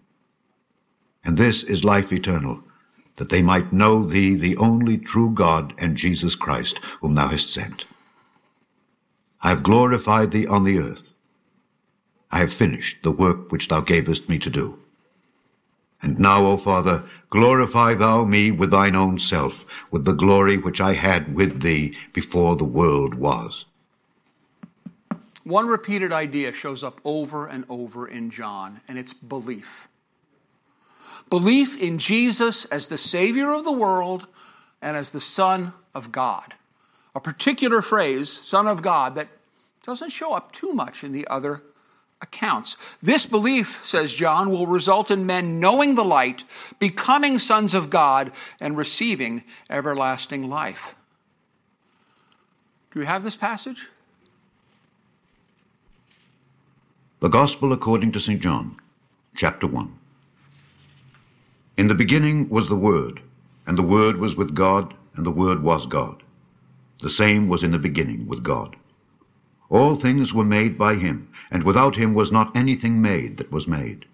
And 1.24 1.38
this 1.38 1.62
is 1.62 1.84
life 1.84 2.12
eternal, 2.12 2.60
that 3.16 3.28
they 3.28 3.42
might 3.42 3.72
know 3.72 4.04
thee, 4.04 4.34
the 4.34 4.56
only 4.56 4.98
true 4.98 5.30
God, 5.32 5.72
and 5.78 5.96
Jesus 5.96 6.34
Christ, 6.34 6.80
whom 7.00 7.14
thou 7.14 7.28
hast 7.28 7.52
sent. 7.52 7.84
I 9.42 9.48
have 9.50 9.62
glorified 9.62 10.33
thee 10.33 10.46
on 10.46 10.64
the 10.64 10.79
earth. 10.79 11.03
I 12.31 12.38
have 12.40 12.55
finished 12.55 12.98
the 13.03 13.11
work 13.11 13.50
which 13.50 13.68
thou 13.68 13.81
gavest 13.81 14.29
me 14.29 14.38
to 14.38 14.50
do. 14.50 14.79
And 16.03 16.18
now, 16.18 16.46
O 16.46 16.57
Father, 16.57 17.03
glorify 17.31 17.94
thou 17.94 18.24
me 18.24 18.50
with 18.50 18.70
thine 18.70 18.96
own 18.96 19.18
self, 19.18 19.55
with 19.90 20.05
the 20.05 20.12
glory 20.12 20.57
which 20.57 20.81
I 20.81 20.94
had 20.94 21.35
with 21.35 21.61
thee 21.61 21.96
before 22.12 22.57
the 22.57 22.64
world 22.64 23.14
was. 23.14 23.64
One 25.44 25.66
repeated 25.66 26.12
idea 26.12 26.53
shows 26.53 26.85
up 26.85 27.00
over 27.05 27.46
and 27.46 27.64
over 27.68 28.07
in 28.07 28.31
John, 28.31 28.81
and 28.87 28.98
it's 28.98 29.12
belief. 29.12 29.88
Belief 31.29 31.81
in 31.81 31.98
Jesus 31.98 32.64
as 32.66 32.88
the 32.88 32.98
Savior 32.98 33.53
of 33.53 33.64
the 33.64 33.72
world 33.72 34.26
and 34.83 34.96
as 34.96 35.11
the 35.11 35.20
Son 35.20 35.72
of 35.94 36.12
God. 36.12 36.55
A 37.20 37.22
particular 37.22 37.83
phrase, 37.83 38.30
Son 38.30 38.66
of 38.66 38.80
God, 38.80 39.14
that 39.14 39.28
doesn't 39.83 40.09
show 40.09 40.33
up 40.33 40.52
too 40.52 40.72
much 40.72 41.04
in 41.04 41.12
the 41.12 41.28
other 41.28 41.61
accounts. 42.22 42.78
This 43.02 43.26
belief, 43.26 43.85
says 43.85 44.14
John, 44.14 44.50
will 44.50 44.66
result 44.66 45.11
in 45.11 45.26
men 45.26 45.61
knowing 45.61 45.96
the 45.96 46.04
light, 46.04 46.44
becoming 46.78 47.38
sons 47.38 47.74
of 47.74 47.90
God, 47.90 48.33
and 48.59 48.74
receiving 48.74 49.44
everlasting 49.68 50.48
life. 50.48 50.94
Do 52.90 53.00
you 53.00 53.04
have 53.04 53.22
this 53.22 53.37
passage? 53.37 53.90
The 57.20 57.28
Gospel 57.28 57.74
according 57.74 58.12
to 58.12 58.20
St. 58.20 58.40
John, 58.40 58.78
chapter 59.37 59.66
1. 59.66 59.94
In 61.76 61.87
the 61.88 61.94
beginning 61.94 62.48
was 62.48 62.70
the 62.70 62.76
Word, 62.76 63.20
and 63.66 63.76
the 63.76 63.83
Word 63.83 64.16
was 64.16 64.37
with 64.37 64.54
God, 64.54 64.94
and 65.16 65.26
the 65.26 65.30
Word 65.30 65.62
was 65.62 65.85
God. 65.85 66.19
The 67.00 67.10
same 67.10 67.48
was 67.48 67.62
in 67.62 67.70
the 67.70 67.78
beginning 67.78 68.26
with 68.26 68.42
God. 68.42 68.76
All 69.70 69.96
things 69.96 70.34
were 70.34 70.44
made 70.44 70.76
by 70.76 70.96
him, 70.96 71.32
and 71.50 71.62
without 71.62 71.96
him 71.96 72.12
was 72.12 72.32
not 72.32 72.54
anything 72.54 73.00
made 73.00 73.38
that 73.38 73.52
was 73.52 73.66
made. 73.66 74.04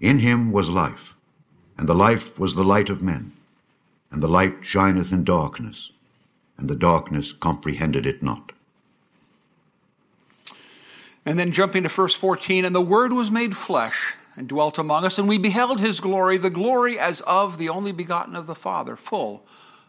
In 0.00 0.18
him 0.18 0.52
was 0.52 0.68
life, 0.68 1.14
and 1.78 1.88
the 1.88 1.94
life 1.94 2.38
was 2.38 2.54
the 2.54 2.64
light 2.64 2.90
of 2.90 3.00
men. 3.00 3.32
And 4.10 4.22
the 4.22 4.28
light 4.28 4.56
shineth 4.62 5.12
in 5.12 5.24
darkness, 5.24 5.90
and 6.58 6.68
the 6.68 6.74
darkness 6.74 7.32
comprehended 7.40 8.06
it 8.06 8.22
not. 8.22 8.52
And 11.24 11.38
then 11.38 11.52
jumping 11.52 11.84
to 11.84 11.88
verse 11.88 12.14
14, 12.14 12.64
and 12.64 12.74
the 12.74 12.80
Word 12.80 13.12
was 13.12 13.30
made 13.30 13.56
flesh 13.56 14.14
and 14.36 14.48
dwelt 14.48 14.78
among 14.78 15.04
us, 15.04 15.18
and 15.18 15.28
we 15.28 15.38
beheld 15.38 15.80
his 15.80 16.00
glory, 16.00 16.36
the 16.36 16.50
glory 16.50 16.98
as 16.98 17.22
of 17.22 17.56
the 17.56 17.68
only 17.68 17.92
begotten 17.92 18.36
of 18.36 18.46
the 18.46 18.54
Father, 18.54 18.96
full 18.96 19.46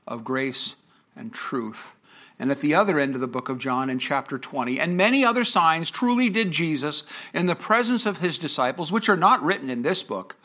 of 0.07 0.23
grace 0.23 0.75
and 1.15 1.33
truth. 1.33 1.95
And 2.37 2.51
at 2.51 2.59
the 2.59 2.75
other 2.75 2.99
end 2.99 3.15
of 3.15 3.21
the 3.21 3.27
book 3.27 3.47
of 3.47 3.59
John, 3.59 3.89
in 3.89 3.97
chapter 3.97 4.37
20, 4.37 4.79
and 4.79 4.97
many 4.97 5.23
other 5.23 5.45
signs 5.45 5.89
truly 5.89 6.29
did 6.29 6.51
Jesus 6.51 7.03
in 7.33 7.45
the 7.45 7.55
presence 7.55 8.05
of 8.05 8.17
his 8.17 8.37
disciples, 8.37 8.91
which 8.91 9.07
are 9.07 9.15
not 9.15 9.41
written 9.41 9.69
in 9.69 9.83
this 9.83 10.03
book, 10.03 10.35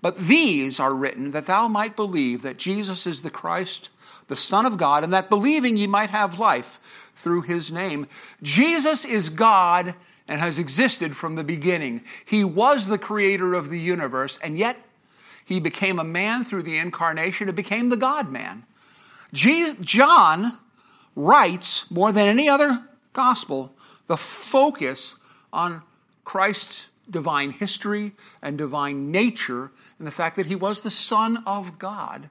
but 0.00 0.16
these 0.16 0.80
are 0.80 0.94
written 0.94 1.32
that 1.32 1.46
thou 1.46 1.68
might 1.68 1.94
believe 1.94 2.42
that 2.42 2.56
Jesus 2.56 3.06
is 3.06 3.20
the 3.22 3.30
Christ, 3.30 3.90
the 4.28 4.36
Son 4.36 4.64
of 4.64 4.78
God, 4.78 5.04
and 5.04 5.12
that 5.12 5.28
believing 5.28 5.76
ye 5.76 5.86
might 5.86 6.10
have 6.10 6.38
life 6.38 6.80
through 7.16 7.42
his 7.42 7.70
name. 7.70 8.08
Jesus 8.42 9.04
is 9.04 9.28
God 9.28 9.94
and 10.28 10.40
has 10.40 10.58
existed 10.58 11.16
from 11.16 11.34
the 11.34 11.44
beginning. 11.44 12.02
He 12.24 12.44
was 12.44 12.88
the 12.88 12.98
creator 12.98 13.54
of 13.54 13.68
the 13.70 13.78
universe, 13.78 14.38
and 14.42 14.58
yet 14.58 14.78
he 15.44 15.60
became 15.60 15.98
a 15.98 16.04
man 16.04 16.44
through 16.44 16.64
the 16.64 16.78
incarnation 16.78 17.48
and 17.48 17.56
became 17.56 17.90
the 17.90 17.96
God 17.96 18.30
man. 18.30 18.64
John 19.32 20.58
writes 21.16 21.90
more 21.90 22.12
than 22.12 22.28
any 22.28 22.48
other 22.48 22.84
gospel 23.12 23.72
the 24.06 24.16
focus 24.16 25.16
on 25.52 25.82
Christ's 26.24 26.88
divine 27.10 27.50
history 27.50 28.12
and 28.40 28.56
divine 28.56 29.10
nature 29.10 29.72
and 29.98 30.06
the 30.06 30.12
fact 30.12 30.36
that 30.36 30.46
he 30.46 30.54
was 30.54 30.82
the 30.82 30.90
Son 30.90 31.42
of 31.46 31.78
God 31.78 32.30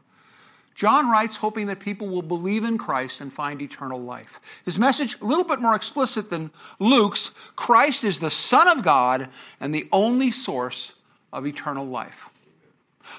John 0.76 1.10
writes 1.10 1.38
hoping 1.38 1.68
that 1.68 1.80
people 1.80 2.10
will 2.10 2.22
believe 2.22 2.66
in 2.66 2.78
Christ 2.78 3.22
and 3.22 3.32
find 3.32 3.62
eternal 3.62 4.02
life. 4.02 4.42
His 4.66 4.78
message, 4.78 5.18
a 5.22 5.26
little 5.26 5.46
bit 5.46 5.62
more 5.62 5.74
explicit 5.74 6.30
than 6.30 6.52
Luke's 6.80 7.32
Christ 7.56 8.04
is 8.04 8.20
the 8.20 8.30
Son 8.30 8.68
of 8.68 8.84
God 8.84 9.30
and 9.62 9.74
the 9.74 9.88
only 9.94 10.32
source 10.32 10.94
of 11.32 11.48
eternal 11.48 11.86
life. 11.86 12.30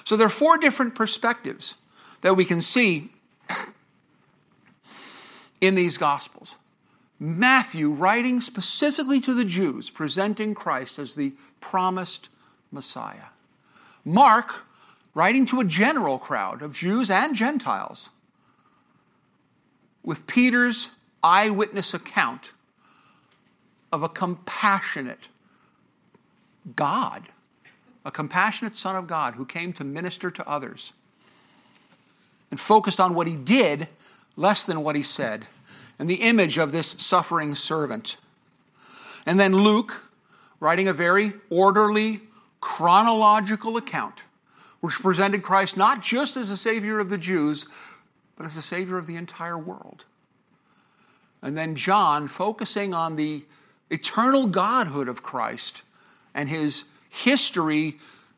So 0.03 0.15
there 0.15 0.27
are 0.27 0.29
four 0.29 0.59
different 0.59 0.93
perspectives 0.93 1.75
that 2.21 2.35
we 2.35 2.45
can 2.45 2.61
see 2.61 3.11
in 5.61 5.75
these 5.75 5.97
Gospels. 5.97 6.55
Matthew 7.19 7.89
writing 7.89 8.41
specifically 8.41 9.19
to 9.21 9.33
the 9.33 9.45
Jews, 9.45 9.89
presenting 9.89 10.53
Christ 10.53 10.99
as 10.99 11.15
the 11.15 11.33
promised 11.59 12.29
Messiah. 12.71 13.31
Mark 14.05 14.65
writing 15.13 15.45
to 15.47 15.59
a 15.59 15.65
general 15.65 16.19
crowd 16.19 16.61
of 16.61 16.73
Jews 16.73 17.09
and 17.09 17.35
Gentiles 17.35 18.11
with 20.03 20.27
Peter's 20.27 20.91
eyewitness 21.23 21.93
account 21.93 22.51
of 23.91 24.03
a 24.03 24.09
compassionate 24.09 25.27
God, 26.75 27.23
a 28.05 28.11
compassionate 28.11 28.75
Son 28.75 28.95
of 28.95 29.07
God 29.07 29.35
who 29.35 29.45
came 29.45 29.73
to 29.73 29.83
minister 29.83 30.29
to 30.29 30.47
others 30.47 30.93
and 32.51 32.59
focused 32.59 32.99
on 32.99 33.13
what 33.13 33.27
he 33.27 33.35
did 33.35 33.87
less 34.37 34.63
than 34.63 34.83
what 34.83 34.95
he 34.95 35.03
said, 35.03 35.47
and 35.99 36.09
the 36.09 36.21
image 36.21 36.57
of 36.57 36.71
this 36.71 36.91
suffering 36.91 37.55
servant. 37.55 38.15
And 39.25 39.37
then 39.37 39.53
Luke, 39.53 40.03
writing 40.61 40.87
a 40.87 40.93
very 40.93 41.33
orderly, 41.49 42.21
chronological 42.61 43.75
account 43.75 44.23
which 44.79 45.01
presented 45.01 45.43
Christ 45.43 45.75
not 45.75 46.01
just 46.01 46.37
as 46.37 46.49
a 46.49 46.57
Savior 46.57 46.99
of 46.99 47.09
the 47.09 47.17
Jews, 47.17 47.67
but 48.35 48.45
as 48.45 48.57
a 48.57 48.61
Savior 48.61 48.97
of 48.97 49.07
the 49.07 49.15
entire 49.15 49.57
world. 49.57 50.05
And 51.41 51.57
then 51.57 51.75
John, 51.75 52.27
focusing 52.27 52.93
on 52.93 53.15
the 53.15 53.45
eternal 53.89 54.47
Godhood 54.47 55.07
of 55.07 55.23
Christ 55.23 55.81
and 56.33 56.49
his 56.49 56.85
history 57.09 57.97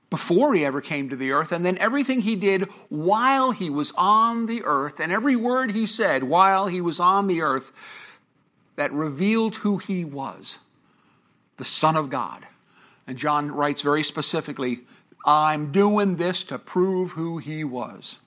before 0.09 0.53
he 0.53 0.65
ever 0.65 0.81
came 0.81 1.09
to 1.09 1.15
the 1.15 1.31
earth, 1.31 1.51
and 1.51 1.65
then 1.65 1.77
everything 1.77 2.21
he 2.21 2.35
did 2.35 2.63
while 2.89 3.51
he 3.51 3.69
was 3.69 3.93
on 3.95 4.47
the 4.47 4.63
earth, 4.63 4.99
and 4.99 5.11
every 5.11 5.35
word 5.35 5.71
he 5.71 5.85
said 5.85 6.23
while 6.23 6.67
he 6.67 6.81
was 6.81 6.99
on 6.99 7.27
the 7.27 7.41
earth 7.41 7.71
that 8.75 8.91
revealed 8.91 9.57
who 9.57 9.77
he 9.77 10.03
was 10.03 10.57
the 11.57 11.65
Son 11.65 11.95
of 11.95 12.09
God. 12.09 12.47
And 13.05 13.17
John 13.17 13.51
writes 13.51 13.81
very 13.81 14.03
specifically 14.03 14.81
I'm 15.25 15.71
doing 15.71 16.15
this 16.15 16.43
to 16.45 16.57
prove 16.57 17.11
who 17.11 17.37
he 17.37 17.63
was. 17.63 18.19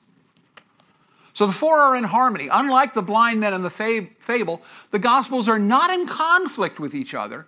So 1.32 1.46
the 1.46 1.52
four 1.52 1.78
are 1.78 1.96
in 1.96 2.04
harmony. 2.04 2.48
Unlike 2.52 2.92
the 2.92 3.02
blind 3.02 3.40
men 3.40 3.54
in 3.54 3.62
the 3.62 3.70
fable, 3.70 4.62
the 4.90 4.98
Gospels 4.98 5.48
are 5.48 5.58
not 5.58 5.90
in 5.90 6.06
conflict 6.06 6.78
with 6.78 6.94
each 6.94 7.14
other. 7.14 7.46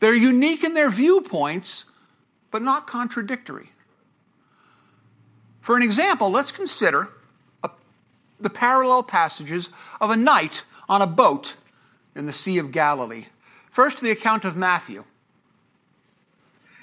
They're 0.00 0.14
unique 0.14 0.64
in 0.64 0.72
their 0.72 0.90
viewpoints, 0.90 1.87
but 2.50 2.62
not 2.62 2.86
contradictory. 2.86 3.70
For 5.60 5.76
an 5.76 5.82
example, 5.82 6.30
let's 6.30 6.52
consider 6.52 7.08
a, 7.62 7.70
the 8.40 8.50
parallel 8.50 9.02
passages 9.02 9.70
of 10.00 10.10
a 10.10 10.16
night 10.16 10.64
on 10.88 11.02
a 11.02 11.06
boat 11.06 11.56
in 12.14 12.26
the 12.26 12.32
Sea 12.32 12.58
of 12.58 12.72
Galilee. 12.72 13.26
First, 13.68 14.00
the 14.00 14.10
account 14.10 14.44
of 14.44 14.56
Matthew. 14.56 15.04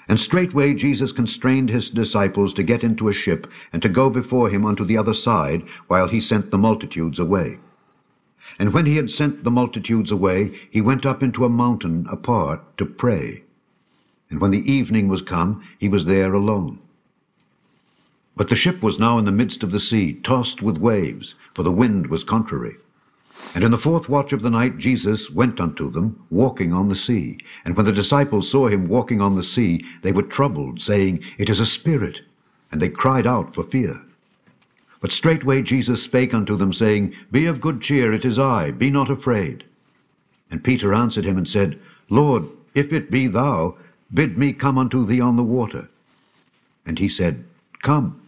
And 0.08 0.20
straightway 0.20 0.74
Jesus 0.74 1.10
constrained 1.10 1.68
his 1.68 1.90
disciples 1.90 2.54
to 2.54 2.62
get 2.62 2.84
into 2.84 3.08
a 3.08 3.12
ship, 3.12 3.48
and 3.72 3.82
to 3.82 3.88
go 3.88 4.08
before 4.08 4.48
him 4.50 4.64
unto 4.64 4.84
the 4.84 4.96
other 4.96 5.14
side, 5.14 5.62
while 5.88 6.06
he 6.06 6.20
sent 6.20 6.52
the 6.52 6.58
multitudes 6.58 7.18
away. 7.18 7.58
And 8.58 8.72
when 8.72 8.86
he 8.86 8.96
had 8.96 9.10
sent 9.10 9.42
the 9.42 9.50
multitudes 9.50 10.12
away, 10.12 10.58
he 10.70 10.80
went 10.80 11.04
up 11.04 11.22
into 11.22 11.44
a 11.44 11.48
mountain 11.48 12.06
apart 12.08 12.78
to 12.78 12.86
pray. 12.86 13.42
And 14.30 14.40
when 14.40 14.50
the 14.50 14.70
evening 14.70 15.08
was 15.08 15.22
come, 15.22 15.64
he 15.78 15.88
was 15.88 16.04
there 16.04 16.34
alone. 16.34 16.78
But 18.36 18.48
the 18.48 18.56
ship 18.56 18.82
was 18.82 18.98
now 18.98 19.18
in 19.18 19.24
the 19.24 19.32
midst 19.32 19.62
of 19.62 19.70
the 19.70 19.80
sea, 19.80 20.14
tossed 20.22 20.60
with 20.60 20.76
waves, 20.76 21.34
for 21.54 21.62
the 21.62 21.70
wind 21.70 22.08
was 22.08 22.22
contrary. 22.22 22.76
And 23.54 23.64
in 23.64 23.70
the 23.70 23.78
fourth 23.78 24.08
watch 24.08 24.32
of 24.32 24.42
the 24.42 24.50
night 24.50 24.78
Jesus 24.78 25.30
went 25.30 25.60
unto 25.60 25.90
them, 25.90 26.20
walking 26.30 26.72
on 26.72 26.88
the 26.88 26.96
sea. 26.96 27.38
And 27.64 27.76
when 27.76 27.86
the 27.86 27.92
disciples 27.92 28.50
saw 28.50 28.68
him 28.68 28.88
walking 28.88 29.20
on 29.20 29.36
the 29.36 29.44
sea, 29.44 29.84
they 30.02 30.12
were 30.12 30.22
troubled, 30.22 30.82
saying, 30.82 31.22
It 31.38 31.48
is 31.48 31.60
a 31.60 31.66
spirit. 31.66 32.20
And 32.70 32.80
they 32.80 32.88
cried 32.88 33.26
out 33.26 33.54
for 33.54 33.64
fear. 33.64 34.00
But 35.00 35.12
straightway 35.12 35.62
Jesus 35.62 36.02
spake 36.02 36.34
unto 36.34 36.56
them, 36.56 36.72
saying, 36.72 37.14
Be 37.30 37.46
of 37.46 37.60
good 37.60 37.80
cheer, 37.80 38.12
it 38.12 38.24
is 38.24 38.38
I, 38.38 38.70
be 38.70 38.90
not 38.90 39.10
afraid. 39.10 39.64
And 40.50 40.62
Peter 40.62 40.94
answered 40.94 41.24
him 41.24 41.36
and 41.36 41.48
said, 41.48 41.78
Lord, 42.08 42.44
if 42.74 42.92
it 42.92 43.10
be 43.10 43.26
thou, 43.26 43.76
bid 44.12 44.38
me 44.38 44.52
come 44.52 44.78
unto 44.78 45.06
thee 45.06 45.20
on 45.20 45.36
the 45.36 45.42
water. 45.42 45.88
And 46.84 46.98
he 46.98 47.08
said, 47.08 47.44
Come. 47.82 48.20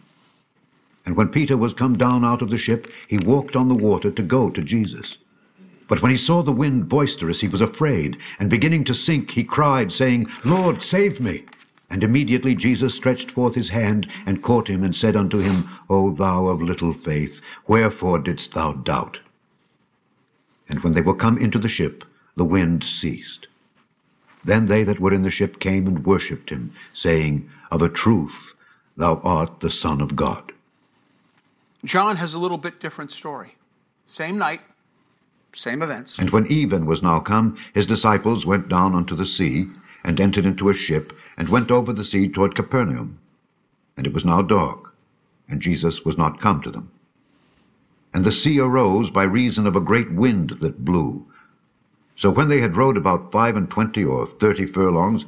And 1.05 1.15
when 1.15 1.29
Peter 1.29 1.57
was 1.57 1.73
come 1.73 1.97
down 1.97 2.23
out 2.23 2.41
of 2.41 2.49
the 2.49 2.57
ship, 2.57 2.91
he 3.07 3.17
walked 3.17 3.55
on 3.55 3.67
the 3.67 3.73
water 3.75 4.11
to 4.11 4.21
go 4.21 4.49
to 4.49 4.61
Jesus. 4.61 5.17
But 5.87 6.03
when 6.03 6.11
he 6.11 6.17
saw 6.17 6.43
the 6.43 6.51
wind 6.51 6.87
boisterous, 6.87 7.41
he 7.41 7.47
was 7.47 7.61
afraid, 7.61 8.15
and 8.37 8.49
beginning 8.49 8.83
to 8.85 8.93
sink, 8.93 9.31
he 9.31 9.43
cried, 9.43 9.91
saying, 9.91 10.27
Lord, 10.45 10.83
save 10.83 11.19
me. 11.19 11.45
And 11.89 12.03
immediately 12.03 12.53
Jesus 12.53 12.93
stretched 12.93 13.31
forth 13.31 13.55
his 13.55 13.69
hand, 13.69 14.05
and 14.27 14.43
caught 14.43 14.67
him, 14.67 14.83
and 14.83 14.95
said 14.95 15.15
unto 15.15 15.39
him, 15.39 15.63
O 15.89 16.11
thou 16.11 16.45
of 16.45 16.61
little 16.61 16.93
faith, 16.93 17.41
wherefore 17.65 18.19
didst 18.19 18.53
thou 18.53 18.73
doubt? 18.73 19.17
And 20.69 20.83
when 20.83 20.93
they 20.93 21.01
were 21.01 21.15
come 21.15 21.39
into 21.39 21.57
the 21.57 21.67
ship, 21.67 22.03
the 22.35 22.45
wind 22.45 22.83
ceased. 22.83 23.47
Then 24.43 24.67
they 24.67 24.83
that 24.83 24.99
were 24.99 25.13
in 25.13 25.23
the 25.23 25.31
ship 25.31 25.59
came 25.59 25.87
and 25.87 26.05
worshipped 26.05 26.49
him, 26.49 26.73
saying, 26.93 27.49
Of 27.71 27.81
a 27.81 27.89
truth, 27.89 28.35
thou 28.97 29.19
art 29.23 29.59
the 29.59 29.71
Son 29.71 30.01
of 30.01 30.15
God. 30.15 30.51
John 31.85 32.17
has 32.17 32.33
a 32.33 32.39
little 32.39 32.57
bit 32.57 32.79
different 32.79 33.11
story. 33.11 33.55
Same 34.05 34.37
night, 34.37 34.61
same 35.53 35.81
events. 35.81 36.19
And 36.19 36.29
when 36.31 36.47
even 36.47 36.85
was 36.85 37.01
now 37.01 37.19
come, 37.19 37.57
his 37.73 37.85
disciples 37.85 38.45
went 38.45 38.69
down 38.69 38.95
unto 38.95 39.15
the 39.15 39.27
sea, 39.27 39.67
and 40.03 40.19
entered 40.19 40.45
into 40.45 40.69
a 40.69 40.73
ship, 40.73 41.13
and 41.37 41.49
went 41.49 41.71
over 41.71 41.93
the 41.93 42.05
sea 42.05 42.27
toward 42.29 42.55
Capernaum. 42.55 43.19
And 43.97 44.07
it 44.07 44.13
was 44.13 44.25
now 44.25 44.41
dark, 44.41 44.93
and 45.47 45.61
Jesus 45.61 46.05
was 46.05 46.17
not 46.17 46.41
come 46.41 46.61
to 46.61 46.71
them. 46.71 46.91
And 48.13 48.25
the 48.25 48.31
sea 48.31 48.59
arose 48.59 49.09
by 49.09 49.23
reason 49.23 49.67
of 49.67 49.75
a 49.75 49.81
great 49.81 50.11
wind 50.11 50.57
that 50.61 50.83
blew. 50.83 51.25
So 52.19 52.29
when 52.29 52.49
they 52.49 52.59
had 52.59 52.75
rowed 52.75 52.97
about 52.97 53.31
five 53.31 53.55
and 53.55 53.69
twenty 53.69 54.03
or 54.03 54.27
thirty 54.39 54.65
furlongs, 54.65 55.25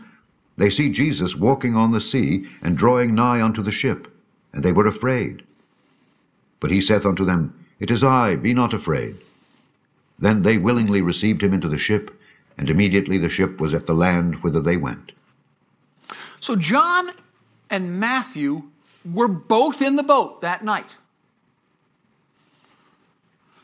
they 0.57 0.69
see 0.69 0.91
Jesus 0.91 1.35
walking 1.35 1.75
on 1.75 1.91
the 1.91 2.01
sea, 2.01 2.47
and 2.61 2.77
drawing 2.77 3.15
nigh 3.15 3.41
unto 3.41 3.63
the 3.63 3.71
ship, 3.71 4.07
and 4.53 4.63
they 4.63 4.73
were 4.73 4.87
afraid. 4.87 5.43
But 6.59 6.69
he 6.69 6.81
saith 6.81 7.05
unto 7.05 7.25
them, 7.25 7.65
It 7.79 7.89
is 7.89 8.03
I, 8.03 8.35
be 8.35 8.53
not 8.53 8.73
afraid. 8.73 9.15
Then 10.19 10.43
they 10.43 10.57
willingly 10.57 11.01
received 11.01 11.41
him 11.41 11.53
into 11.53 11.69
the 11.69 11.79
ship, 11.79 12.15
and 12.57 12.69
immediately 12.69 13.17
the 13.17 13.29
ship 13.29 13.59
was 13.59 13.73
at 13.73 13.87
the 13.87 13.93
land 13.93 14.43
whither 14.43 14.61
they 14.61 14.77
went. 14.77 15.13
So 16.41 16.55
John 16.55 17.11
and 17.69 17.99
Matthew 17.99 18.63
were 19.09 19.29
both 19.29 19.81
in 19.81 19.95
the 19.95 20.03
boat 20.03 20.41
that 20.41 20.63
night. 20.63 20.97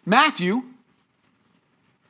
Matthew, 0.05 0.63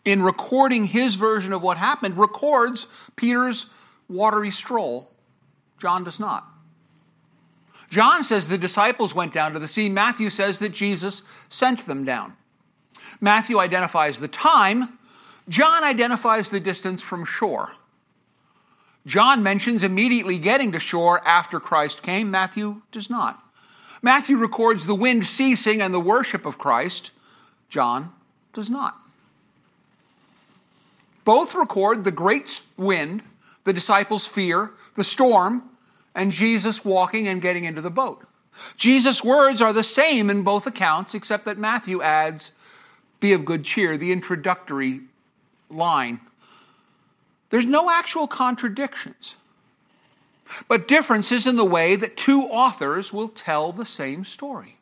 in 0.07 0.23
recording 0.23 0.85
his 0.85 1.15
version 1.15 1.51
of 1.51 1.61
what 1.61 1.77
happened, 1.77 2.17
records 2.17 2.87
Peter's 3.17 3.65
watery 4.07 4.49
stroll. 4.49 5.11
John 5.77 6.05
does 6.05 6.17
not. 6.17 6.45
John 7.89 8.23
says 8.23 8.47
the 8.47 8.57
disciples 8.57 9.13
went 9.13 9.33
down 9.33 9.51
to 9.51 9.59
the 9.59 9.67
sea. 9.67 9.89
Matthew 9.89 10.29
says 10.29 10.59
that 10.59 10.69
Jesus 10.69 11.23
sent 11.49 11.85
them 11.85 12.05
down. 12.05 12.37
Matthew 13.19 13.59
identifies 13.59 14.21
the 14.21 14.29
time. 14.29 14.97
John 15.49 15.83
identifies 15.83 16.51
the 16.51 16.61
distance 16.61 17.03
from 17.03 17.25
shore. 17.25 17.73
John 19.05 19.43
mentions 19.43 19.83
immediately 19.83 20.37
getting 20.37 20.71
to 20.71 20.79
shore 20.79 21.21
after 21.27 21.59
Christ 21.59 22.01
came. 22.01 22.31
Matthew 22.31 22.81
does 22.93 23.09
not. 23.09 23.43
Matthew 24.01 24.37
records 24.37 24.85
the 24.85 24.95
wind 24.95 25.25
ceasing 25.25 25.81
and 25.81 25.93
the 25.93 25.99
worship 25.99 26.45
of 26.45 26.57
Christ. 26.57 27.11
John 27.67 28.13
does 28.53 28.69
not. 28.69 28.97
Both 31.27 31.55
record 31.55 32.05
the 32.05 32.11
great 32.11 32.61
wind, 32.77 33.21
the 33.65 33.73
disciples' 33.73 34.25
fear, 34.25 34.71
the 34.95 35.03
storm, 35.03 35.61
and 36.15 36.31
Jesus 36.31 36.85
walking 36.85 37.27
and 37.27 37.41
getting 37.41 37.65
into 37.65 37.81
the 37.81 37.89
boat. 37.89 38.25
Jesus' 38.77 39.25
words 39.25 39.61
are 39.61 39.73
the 39.73 39.83
same 39.83 40.29
in 40.29 40.43
both 40.43 40.65
accounts, 40.65 41.13
except 41.13 41.43
that 41.43 41.57
Matthew 41.57 42.01
adds, 42.01 42.53
Be 43.19 43.33
of 43.33 43.43
good 43.43 43.65
cheer, 43.65 43.97
the 43.97 44.13
introductory 44.13 45.01
line. 45.69 46.21
There's 47.49 47.65
no 47.65 47.89
actual 47.89 48.27
contradictions, 48.27 49.35
but 50.69 50.87
differences 50.87 51.45
in 51.45 51.57
the 51.57 51.65
way 51.65 51.97
that 51.97 52.15
two 52.15 52.43
authors 52.43 53.11
will 53.11 53.27
tell 53.27 53.73
the 53.73 53.85
same 53.85 54.23
story. 54.23 54.77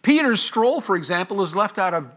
Peter's 0.00 0.40
stroll, 0.40 0.80
for 0.80 0.94
example, 0.94 1.42
is 1.42 1.56
left 1.56 1.76
out 1.76 1.92
of 1.92 2.08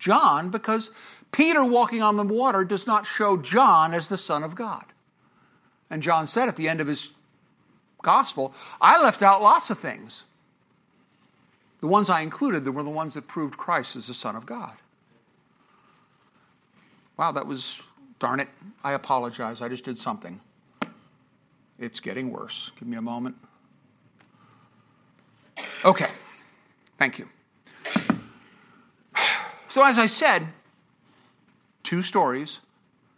John 0.00 0.50
because 0.50 0.90
Peter 1.32 1.64
walking 1.64 2.02
on 2.02 2.16
the 2.16 2.24
water 2.24 2.64
does 2.64 2.86
not 2.86 3.06
show 3.06 3.36
John 3.36 3.94
as 3.94 4.08
the 4.08 4.18
Son 4.18 4.42
of 4.42 4.54
God. 4.54 4.84
And 5.90 6.02
John 6.02 6.26
said 6.26 6.48
at 6.48 6.56
the 6.56 6.68
end 6.68 6.80
of 6.80 6.86
his 6.86 7.14
gospel, 8.02 8.54
I 8.80 9.02
left 9.02 9.22
out 9.22 9.42
lots 9.42 9.70
of 9.70 9.78
things. 9.78 10.24
The 11.80 11.86
ones 11.86 12.10
I 12.10 12.20
included 12.22 12.66
were 12.68 12.82
the 12.82 12.90
ones 12.90 13.14
that 13.14 13.28
proved 13.28 13.56
Christ 13.56 13.96
as 13.96 14.06
the 14.08 14.14
Son 14.14 14.34
of 14.34 14.46
God. 14.46 14.76
Wow, 17.16 17.32
that 17.32 17.46
was, 17.46 17.82
darn 18.18 18.40
it, 18.40 18.48
I 18.82 18.92
apologize. 18.92 19.62
I 19.62 19.68
just 19.68 19.84
did 19.84 19.98
something. 19.98 20.40
It's 21.78 22.00
getting 22.00 22.30
worse. 22.30 22.72
Give 22.78 22.88
me 22.88 22.96
a 22.96 23.02
moment. 23.02 23.36
Okay, 25.84 26.10
thank 26.98 27.18
you. 27.18 27.28
So, 29.70 29.84
as 29.84 29.98
I 29.98 30.06
said, 30.06 30.48
two 31.88 32.02
stories 32.02 32.60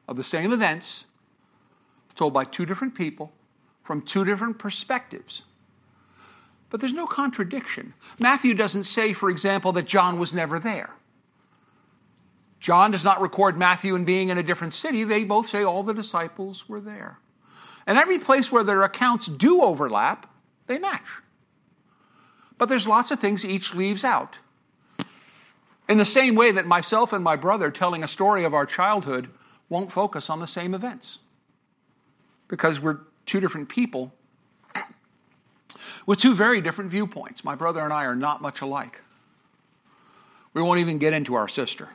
of 0.07 0.17
the 0.17 0.23
same 0.23 0.53
events 0.53 1.05
told 2.15 2.33
by 2.33 2.45
two 2.45 2.65
different 2.65 2.95
people 2.95 3.33
from 3.83 4.01
two 4.01 4.25
different 4.25 4.61
perspectives. 4.61 5.43
But 6.69 6.81
there's 6.81 6.93
no 6.93 7.09
contradiction. 7.09 7.95
Matthew 8.21 8.55
doesn't 8.55 8.85
say, 8.85 9.13
for 9.13 9.29
example, 9.29 9.73
that 9.73 9.87
John 9.87 10.21
was 10.21 10.33
never 10.33 10.61
there. 10.61 10.95
John 12.61 12.93
does 12.93 13.03
not 13.03 13.21
record 13.21 13.57
Matthew 13.57 13.97
and 13.97 14.07
being 14.07 14.29
in 14.29 14.39
a 14.39 14.43
different 14.45 14.73
city. 14.73 15.03
They 15.03 15.25
both 15.25 15.47
say 15.47 15.65
all 15.65 15.83
the 15.83 15.93
disciples 15.93 16.69
were 16.69 16.81
there. 16.81 17.19
And 17.89 17.99
every 17.99 18.21
place 18.21 18.53
where 18.53 18.63
their 18.63 18.85
accounts 18.85 19.27
do 19.27 19.63
overlap, 19.63 20.33
they 20.69 20.79
match. 20.79 21.23
But 22.57 22.69
there's 22.69 22.87
lots 22.87 23.11
of 23.11 23.19
things 23.19 23.45
each 23.45 23.75
leaves 23.75 24.05
out. 24.05 24.39
In 25.91 25.99
the 25.99 26.07
same 26.07 26.37
way 26.37 26.53
that 26.53 26.67
myself 26.67 27.13
and 27.13 27.25
my 27.25 27.35
brother 27.35 27.69
telling 27.69 28.05
a 28.05 28.09
story 28.09 28.45
of 28.45 28.55
our 28.55 28.65
childhood 28.65 29.29
won't 29.69 29.91
focus 29.91 30.31
on 30.31 30.39
the 30.39 30.47
same 30.47 30.73
events 30.73 31.19
because 32.47 32.81
we're 32.81 32.99
two 33.27 33.41
different 33.41 33.69
people 33.69 34.13
with 36.07 36.21
two 36.21 36.33
very 36.33 36.61
different 36.61 36.93
viewpoints. 36.93 37.43
My 37.43 37.57
brother 37.57 37.81
and 37.81 37.93
I 37.93 38.05
are 38.05 38.15
not 38.15 38.41
much 38.41 38.61
alike. 38.61 39.01
We 40.55 40.63
won't 40.63 40.79
even 40.79 40.99
get 40.99 41.13
into 41.13 41.35
our 41.35 41.49
sister. 41.49 41.89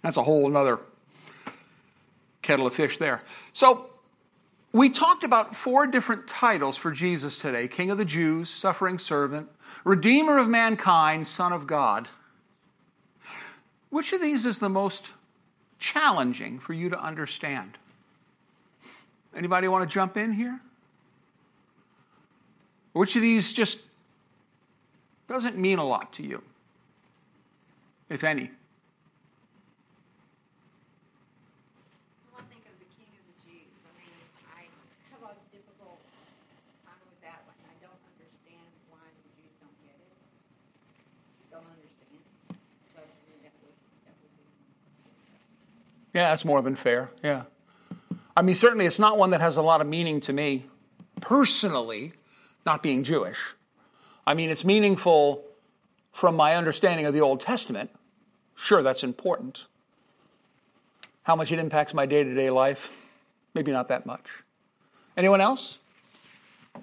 That's 0.00 0.16
a 0.16 0.22
whole 0.22 0.56
other 0.56 0.78
kettle 2.40 2.66
of 2.66 2.74
fish 2.74 2.96
there. 2.96 3.20
So, 3.52 3.90
we 4.72 4.88
talked 4.88 5.22
about 5.22 5.54
four 5.54 5.86
different 5.86 6.26
titles 6.26 6.76
for 6.76 6.90
Jesus 6.90 7.38
today 7.38 7.68
King 7.68 7.90
of 7.90 7.98
the 7.98 8.04
Jews, 8.04 8.48
Suffering 8.48 8.98
Servant, 8.98 9.48
Redeemer 9.84 10.38
of 10.38 10.48
Mankind, 10.48 11.26
Son 11.26 11.52
of 11.52 11.66
God. 11.66 12.08
Which 13.90 14.12
of 14.12 14.20
these 14.22 14.46
is 14.46 14.58
the 14.58 14.70
most 14.70 15.12
challenging 15.78 16.58
for 16.58 16.72
you 16.72 16.88
to 16.88 16.98
understand? 16.98 17.76
Anybody 19.36 19.68
want 19.68 19.88
to 19.88 19.92
jump 19.92 20.16
in 20.16 20.32
here? 20.32 20.60
Which 22.92 23.16
of 23.16 23.22
these 23.22 23.52
just 23.52 23.80
doesn't 25.28 25.56
mean 25.56 25.78
a 25.78 25.84
lot 25.84 26.12
to 26.14 26.22
you, 26.22 26.42
if 28.10 28.22
any? 28.22 28.50
Well, 32.32 32.40
I 32.40 32.44
think 32.52 32.68
of 32.68 32.76
the 32.76 32.84
King 32.92 33.08
of 33.16 33.24
the 33.24 33.36
Jews. 33.40 33.72
I 33.80 33.92
mean, 33.96 34.12
I 34.52 34.68
have 35.16 35.24
a 35.24 35.32
difficult 35.48 36.04
time 36.84 37.00
with 37.08 37.16
that 37.24 37.40
one. 37.48 37.56
I 37.64 37.72
don't 37.80 37.96
understand 38.12 38.68
why 38.92 39.08
the 39.08 39.24
Jews 39.40 39.56
don't 39.56 39.78
get 39.88 39.96
it. 39.96 40.12
Don't 41.48 41.64
understand. 41.64 42.20
So 42.92 43.00
I 43.00 43.08
mean, 43.24 43.40
that 43.40 43.56
would, 43.64 43.72
that 44.04 44.12
would 44.20 44.36
be. 44.36 44.44
Yeah, 46.14 46.30
that's 46.30 46.44
more 46.44 46.60
than 46.62 46.76
fair. 46.76 47.10
Yeah. 47.22 47.44
I 48.36 48.42
mean, 48.42 48.54
certainly 48.54 48.86
it's 48.86 48.98
not 48.98 49.18
one 49.18 49.30
that 49.30 49.40
has 49.40 49.56
a 49.56 49.62
lot 49.62 49.80
of 49.80 49.86
meaning 49.86 50.20
to 50.22 50.32
me 50.32 50.66
personally, 51.20 52.12
not 52.64 52.82
being 52.82 53.02
Jewish. 53.02 53.54
I 54.26 54.34
mean, 54.34 54.50
it's 54.50 54.64
meaningful 54.64 55.44
from 56.12 56.36
my 56.36 56.54
understanding 56.54 57.06
of 57.06 57.14
the 57.14 57.20
Old 57.20 57.40
Testament. 57.40 57.90
Sure, 58.54 58.82
that's 58.82 59.02
important. 59.02 59.66
How 61.24 61.34
much 61.36 61.52
it 61.52 61.58
impacts 61.58 61.94
my 61.94 62.06
day 62.06 62.22
to 62.22 62.34
day 62.34 62.50
life? 62.50 62.96
Maybe 63.54 63.72
not 63.72 63.88
that 63.88 64.06
much. 64.06 64.42
Anyone 65.16 65.40
else? 65.40 65.78
I 66.74 66.80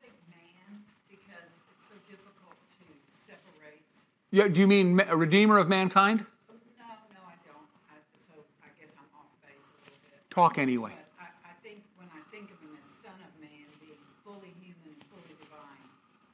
think 0.00 0.14
man, 0.30 0.84
because 1.10 1.60
it's 1.72 1.88
so 1.88 1.94
difficult 2.08 2.56
to 2.78 2.84
separate. 3.08 3.82
Yeah, 4.30 4.48
do 4.48 4.60
you 4.60 4.66
mean 4.66 5.00
a 5.08 5.16
redeemer 5.16 5.58
of 5.58 5.68
mankind? 5.68 6.20
No, 6.48 6.54
no, 6.54 7.20
I 7.26 7.34
don't. 7.44 7.68
I, 7.90 7.96
so 8.16 8.32
I 8.62 8.68
guess 8.80 8.94
I'm 8.96 9.08
off 9.18 9.28
base 9.42 9.66
a 9.68 9.78
little 9.84 9.98
bit. 10.04 10.21
Talk 10.32 10.56
anyway. 10.56 10.92
I, 11.20 11.24
I 11.44 11.52
think 11.62 11.84
when 12.00 12.08
I 12.08 12.20
think 12.32 12.48
of 12.48 12.56
him 12.64 12.72
as 12.80 12.88
Son 12.88 13.12
of 13.20 13.32
Man, 13.36 13.68
being 13.84 14.00
fully 14.24 14.56
human, 14.64 14.96
fully 15.12 15.36
divine, 15.36 15.84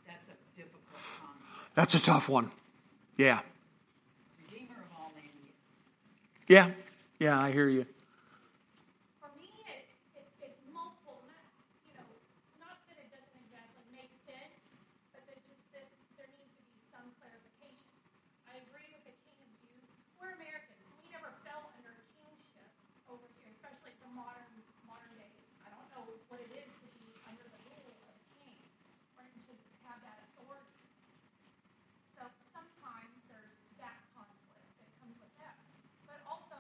that's 0.06 0.28
a 0.30 0.38
difficult 0.54 1.02
concept. 1.18 1.74
That's 1.74 1.94
a 1.98 2.00
tough 2.00 2.28
one. 2.28 2.52
Yeah. 3.16 3.40
Redeemer 4.38 4.78
of 4.86 4.94
all 4.94 5.10
yes. 6.46 6.46
Yeah. 6.46 6.70
Yeah, 7.18 7.42
I 7.42 7.50
hear 7.50 7.66
you. 7.66 7.82
For 9.18 9.34
me, 9.34 9.50
it's, 9.66 9.90
it's, 10.14 10.30
it's 10.46 10.62
multiple, 10.70 11.18
not, 11.26 11.42
you 11.90 11.98
know, 11.98 12.06
not 12.62 12.78
that 12.86 13.02
it 13.02 13.10
doesn't 13.10 13.34
exactly 13.42 13.82
make 13.90 14.14
sense, 14.22 14.54
but 15.10 15.26
that 15.26 15.42
just 15.42 15.58
that 15.74 15.90
there 16.14 16.30
needs 16.38 16.54
to 16.54 16.62
be 16.70 16.78
some 16.94 17.10
clarification. 17.18 17.90
I 18.46 18.62
agree 18.62 18.86
with 18.94 19.10
the 19.10 19.14
king 19.26 19.42
of 19.42 19.50
Jews. 19.58 19.90
We're 20.22 20.38
Americans. 20.38 20.78
We 21.02 21.10
never 21.10 21.34
fell 21.42 21.66
under 21.74 21.98
kingship 22.14 22.70
over 23.10 23.26
here, 23.42 23.50
especially 23.58 23.98
from 23.98 24.14
modern 24.14 24.46
modern 24.86 25.10
days. 25.18 25.42
I 25.66 25.74
don't 25.74 25.90
know 25.90 26.06
what 26.30 26.38
it 26.38 26.54
is 26.54 26.70
to 26.70 26.86
be 27.02 27.10
under 27.26 27.44
the 27.50 27.60
rule 27.66 27.82
of 27.82 27.98
a 27.98 28.16
king 28.38 28.62
or 29.18 29.26
to 29.26 29.52
have 29.90 29.98
that 30.06 30.22
authority. 30.30 30.70
So 32.14 32.22
sometimes 32.54 33.10
there's 33.26 33.58
that 33.82 33.98
conflict 34.14 34.70
that 34.78 34.88
comes 35.02 35.18
with 35.18 35.34
that. 35.42 35.56
But 36.08 36.20
also, 36.24 36.56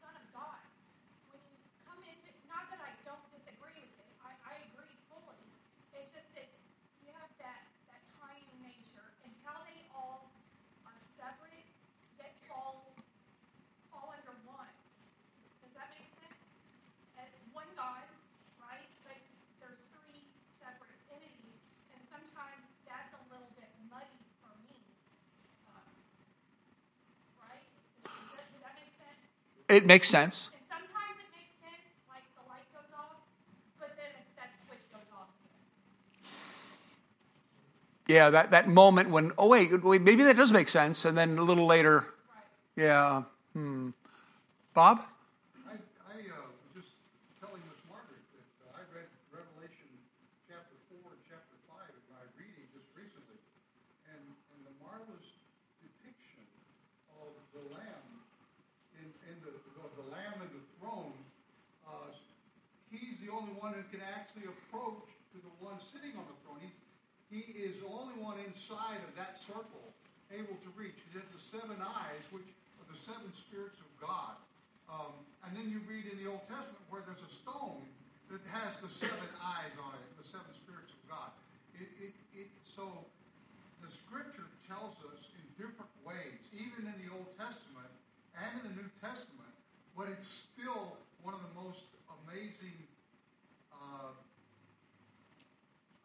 Son 0.00 0.12
of 0.16 0.26
God. 0.36 0.60
When 1.32 1.40
you 1.48 1.56
come 1.88 2.00
into, 2.04 2.28
not 2.48 2.68
that 2.72 2.80
I 2.80 2.92
don't 3.08 3.24
disagree 3.32 3.76
with 3.84 3.96
it, 4.00 4.12
I, 4.24 4.32
I 4.48 4.54
agree 4.72 4.96
fully. 5.08 5.40
It's 5.96 6.12
just 6.12 6.28
that 6.36 6.48
you 7.04 7.12
have 7.16 7.32
that, 7.40 7.68
that 7.88 8.00
triune 8.16 8.60
nature 8.60 9.08
and 9.24 9.32
how 9.44 9.60
they 9.64 9.80
all 9.96 10.28
are 10.88 10.96
separate, 11.20 11.68
yet 12.20 12.32
fall, 12.48 12.92
fall 13.92 14.12
under 14.12 14.36
one. 14.48 14.72
Does 15.64 15.72
that 15.76 15.88
make 15.96 16.08
sense? 16.20 16.40
And 17.16 17.28
one 17.56 17.68
God, 17.78 18.04
right? 18.60 18.88
But 19.08 19.18
there's 19.60 19.80
three 19.94 20.20
separate 20.60 21.00
entities, 21.08 21.58
and 21.96 22.00
sometimes 22.12 22.64
that's 22.84 23.12
a 23.16 23.22
little 23.32 23.50
bit 23.56 23.70
muddy 23.88 24.20
for 24.42 24.52
me. 24.66 24.76
Um, 25.70 25.86
Right? 27.38 27.62
Does 28.04 28.36
that, 28.36 28.46
does 28.52 28.62
that 28.62 28.74
make 28.76 28.92
sense? 28.98 29.22
It 29.22 29.30
makes 29.32 29.61
sense. 29.61 29.61
And 29.61 29.61
sometimes 29.61 29.61
it 29.61 29.61
makes 29.61 29.61
sense, 29.61 29.61
like 29.61 29.61
the 29.61 29.61
light 29.61 29.61
goes 29.61 29.61
off, 29.61 29.61
but 29.61 29.61
then 29.61 29.61
if 29.61 29.61
that 29.61 29.61
switch 29.61 29.61
goes 29.80 29.86
makes 29.88 30.08
sense. 30.08 30.50
Yeah, 38.08 38.30
that, 38.30 38.50
that 38.50 38.68
moment 38.68 39.08
when, 39.08 39.32
oh, 39.38 39.46
wait, 39.46 39.72
wait, 39.82 40.02
maybe 40.02 40.24
that 40.24 40.36
does 40.36 40.52
make 40.52 40.68
sense. 40.68 41.06
And 41.06 41.16
then 41.16 41.38
a 41.38 41.46
little 41.46 41.64
later, 41.64 42.04
Right. 42.28 42.84
yeah, 42.84 43.22
hmm. 43.54 43.96
Bob? 44.74 45.00
I, 45.64 45.78
I 46.10 46.18
uh, 46.28 46.50
was 46.50 46.82
just 46.82 46.92
telling 47.38 47.62
Miss 47.70 47.78
Margaret 47.88 48.20
that 48.36 48.48
uh, 48.68 48.80
I 48.80 48.82
read 48.90 49.06
Revelation 49.30 49.86
chapter 50.50 50.76
four 50.90 51.14
and 51.14 51.22
chapter 51.24 51.56
five 51.70 51.88
in 51.94 52.04
my 52.10 52.20
reading 52.36 52.66
just 52.74 52.90
recently, 52.92 53.38
and, 54.10 54.20
and 54.20 54.60
the 54.66 54.74
marvelous 54.82 55.38
depiction 55.80 56.44
of 57.16 57.32
the 57.54 57.64
Lamb 57.70 58.06
in, 58.98 59.08
in 59.30 59.36
the, 59.46 59.56
the, 59.78 59.88
the 59.94 60.06
Lamb 60.10 60.42
and 60.42 60.52
the 60.52 60.64
throne. 60.82 61.16
Uh, 61.86 62.12
he's 62.90 63.16
the 63.24 63.30
only 63.30 63.54
one 63.56 63.72
who 63.78 63.86
can 63.94 64.02
actually 64.04 64.50
approach 64.50 65.06
to 65.32 65.40
the 65.40 65.52
one 65.62 65.78
sitting 65.80 66.12
on 66.18 66.26
the 66.28 66.36
throne. 66.44 66.60
He's, 66.60 66.76
he 67.32 67.48
is 67.56 67.80
the 67.80 67.88
only 67.88 68.12
one 68.20 68.36
inside 68.44 69.00
of 69.08 69.16
that 69.16 69.40
circle 69.48 69.96
able 70.28 70.52
to 70.60 70.70
reach. 70.76 71.00
He 71.08 71.16
has 71.16 71.24
the 71.32 71.40
seven 71.48 71.80
eyes, 71.80 72.20
which 72.28 72.44
are 72.76 72.88
the 72.92 73.00
seven 73.08 73.32
spirits 73.32 73.80
of 73.80 73.88
God. 73.96 74.36
Um, 74.92 75.16
and 75.48 75.56
then 75.56 75.72
you 75.72 75.80
read 75.88 76.04
in 76.12 76.20
the 76.20 76.28
Old 76.28 76.44
Testament 76.44 76.84
where 76.92 77.00
there's 77.08 77.24
a 77.24 77.32
stone 77.40 77.80
that 78.28 78.44
has 78.52 78.76
the 78.84 78.92
seven 78.92 79.28
eyes 79.40 79.72
on 79.80 79.96
it, 79.96 80.04
the 80.20 80.28
seven 80.28 80.52
spirits 80.52 80.92
of 80.92 81.00
God. 81.08 81.32
It, 81.72 81.88
it, 81.96 82.12
it, 82.36 82.48
so 82.68 82.84
the 83.80 83.88
scripture 83.88 84.48
tells 84.68 85.00
us 85.08 85.32
in 85.32 85.44
different 85.56 85.92
ways, 86.04 86.36
even 86.52 86.84
in 86.84 86.96
the 87.00 87.08
Old 87.16 87.32
Testament 87.40 87.92
and 88.36 88.60
in 88.60 88.62
the 88.72 88.74
New 88.84 88.90
Testament, 89.00 89.56
but 89.96 90.12
it's 90.12 90.28
still 90.28 91.00
one 91.24 91.32
of 91.32 91.40
the 91.40 91.54
most 91.56 91.88
amazing, 92.24 92.76
uh, 93.72 94.12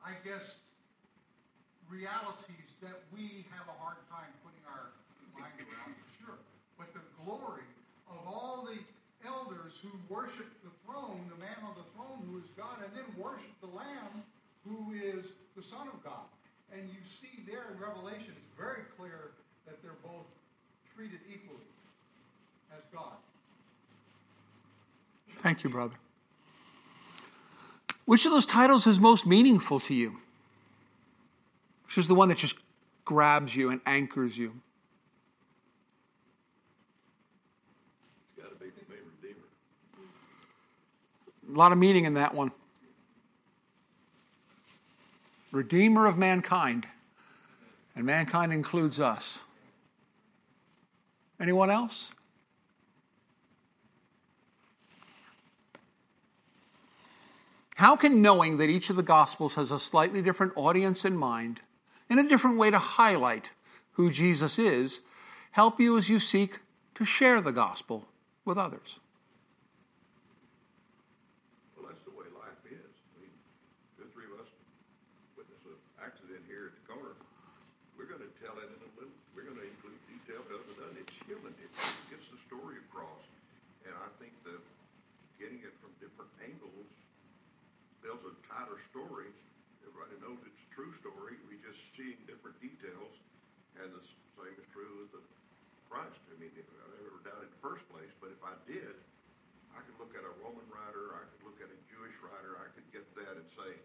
I 0.03 0.15
guess, 0.23 0.56
realities 1.97 2.69
that 2.81 3.01
we 3.09 3.41
have 3.57 3.65
a 3.65 3.77
hard 3.81 3.97
time 4.05 4.29
putting 4.45 4.61
our 4.69 4.93
mind 5.33 5.57
around 5.65 5.97
for 5.97 6.09
sure. 6.21 6.37
But 6.77 6.93
the 6.93 7.01
glory 7.25 7.65
of 8.05 8.21
all 8.29 8.69
the 8.69 8.77
elders 9.25 9.81
who 9.81 9.89
worship 10.05 10.45
the 10.61 10.69
throne, 10.85 11.25
the 11.33 11.41
man 11.41 11.57
on 11.65 11.73
the 11.73 11.87
throne 11.97 12.21
who 12.29 12.37
is 12.37 12.45
God, 12.53 12.85
and 12.85 12.93
then 12.93 13.07
worship 13.17 13.49
the 13.61 13.73
Lamb 13.73 14.21
who 14.61 14.93
is 14.93 15.25
the 15.57 15.63
Son 15.63 15.89
of 15.89 15.97
God. 16.03 16.29
And 16.71 16.85
you 16.85 17.01
see 17.09 17.41
there 17.49 17.73
in 17.73 17.81
Revelation, 17.81 18.29
it's 18.37 18.53
very 18.57 18.85
clear 18.97 19.33
that 19.65 19.81
they're 19.81 19.97
both 20.03 20.29
treated 20.93 21.19
equally 21.25 21.65
as 22.75 22.83
God. 22.93 23.17
Thank 25.41 25.63
you, 25.63 25.69
brother. 25.69 25.95
Which 28.05 28.25
of 28.25 28.31
those 28.31 28.45
titles 28.45 28.85
is 28.85 28.99
most 28.99 29.25
meaningful 29.25 29.79
to 29.81 29.93
you? 29.95 30.17
Is 31.97 32.07
the 32.07 32.13
one 32.13 32.29
that 32.29 32.37
just 32.37 32.55
grabs 33.05 33.55
you 33.55 33.69
and 33.71 33.81
anchors 33.85 34.37
you? 34.37 34.53
It's 38.35 38.43
got 38.45 38.53
to 38.53 38.59
be 38.59 38.65
me, 38.65 38.97
Redeemer. 39.21 39.45
A 41.49 41.57
lot 41.57 41.71
of 41.71 41.79
meaning 41.79 42.05
in 42.05 42.13
that 42.13 42.35
one. 42.35 42.51
Redeemer 45.51 46.05
of 46.05 46.17
mankind. 46.17 46.85
And 47.95 48.05
mankind 48.05 48.53
includes 48.53 48.99
us. 48.99 49.41
Anyone 51.39 51.71
else? 51.71 52.11
How 57.75 57.95
can 57.95 58.21
knowing 58.21 58.57
that 58.57 58.69
each 58.69 58.91
of 58.91 58.95
the 58.95 59.03
Gospels 59.03 59.55
has 59.55 59.71
a 59.71 59.79
slightly 59.79 60.21
different 60.21 60.53
audience 60.55 61.03
in 61.03 61.17
mind 61.17 61.61
and 62.09 62.19
a 62.19 62.27
different 62.27 62.57
way 62.57 62.71
to 62.71 62.79
highlight 62.79 63.51
who 63.93 64.11
Jesus 64.11 64.59
is 64.59 65.01
help 65.51 65.79
you 65.79 65.97
as 65.97 66.07
you 66.07 66.19
seek 66.19 66.59
to 66.95 67.05
share 67.05 67.41
the 67.41 67.51
Gospel 67.51 68.05
with 68.45 68.57
others? 68.57 69.01
Well, 71.73 71.89
that's 71.89 72.05
the 72.05 72.13
way 72.13 72.29
life 72.37 72.61
is. 72.69 72.77
I 72.85 73.25
mean, 73.25 73.33
the 73.97 74.05
three 74.13 74.29
of 74.29 74.37
us 74.37 74.49
witnessed 75.33 75.65
an 75.65 75.77
accident 75.97 76.45
here 76.45 76.69
at 76.69 76.75
the 76.77 76.85
corner. 76.85 77.17
We're 77.97 78.05
going 78.05 78.21
to 78.21 78.33
tell 78.37 78.53
it 78.61 78.69
in 78.69 78.79
a 78.85 78.91
little, 79.01 79.13
we're 79.33 79.49
going 79.49 79.57
to 79.57 79.65
include 79.65 79.97
detail 80.05 80.45
other 80.45 80.73
than 80.77 80.93
it's 81.01 81.17
human. 81.25 81.57
It 81.57 81.73
gets 82.13 82.29
the 82.29 82.39
story 82.45 82.77
across. 82.85 83.25
And 83.89 83.97
I 83.97 84.09
think 84.21 84.37
that 84.45 84.61
getting 85.41 85.61
it 85.65 85.73
from 85.81 85.89
different 85.97 86.29
angles 86.45 86.89
builds 88.05 88.23
a 88.29 88.33
tighter 88.45 88.77
story. 88.93 89.33
Everybody 89.81 90.21
knows 90.21 90.37
it's 90.45 90.61
a 90.61 90.69
true 90.69 90.93
story. 91.01 91.41
Seeing 91.97 92.21
different 92.29 92.61
details. 92.61 93.17
And 93.81 93.89
the 93.89 94.05
same 94.37 94.53
is 94.53 94.69
true 94.69 95.01
with 95.01 95.17
the 95.17 95.23
Christ. 95.89 96.21
I 96.29 96.37
mean, 96.37 96.53
I 96.53 96.85
never 97.01 97.25
doubted 97.25 97.49
in 97.49 97.53
the 97.57 97.63
first 97.65 97.81
place, 97.89 98.13
but 98.21 98.29
if 98.29 98.41
I 98.45 98.53
did, 98.69 98.93
I 99.73 99.81
could 99.81 99.97
look 99.97 100.13
at 100.13 100.21
a 100.21 100.33
Roman 100.37 100.65
writer, 100.69 101.17
I 101.17 101.25
could 101.25 101.41
look 101.41 101.57
at 101.57 101.73
a 101.73 101.79
Jewish 101.89 102.13
writer, 102.21 102.61
I 102.61 102.69
could 102.77 102.85
get 102.93 103.01
that 103.17 103.33
and 103.41 103.49
say, 103.57 103.81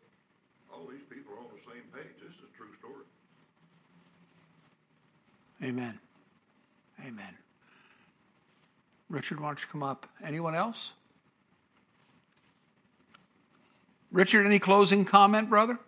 oh, 0.68 0.84
these 0.92 1.04
people 1.08 1.32
are 1.36 1.40
on 1.40 1.48
the 1.56 1.64
same 1.64 1.88
page. 1.88 2.12
This 2.20 2.36
is 2.36 2.44
a 2.44 2.52
true 2.52 2.72
story. 2.80 3.08
Amen. 5.64 5.98
Amen. 7.00 7.34
Richard, 9.08 9.40
why 9.40 9.48
don't 9.48 9.60
you 9.60 9.68
come 9.72 9.82
up? 9.82 10.06
Anyone 10.24 10.54
else? 10.54 10.92
Richard, 14.10 14.44
any 14.44 14.58
closing 14.58 15.04
comment, 15.04 15.48
brother? 15.48 15.78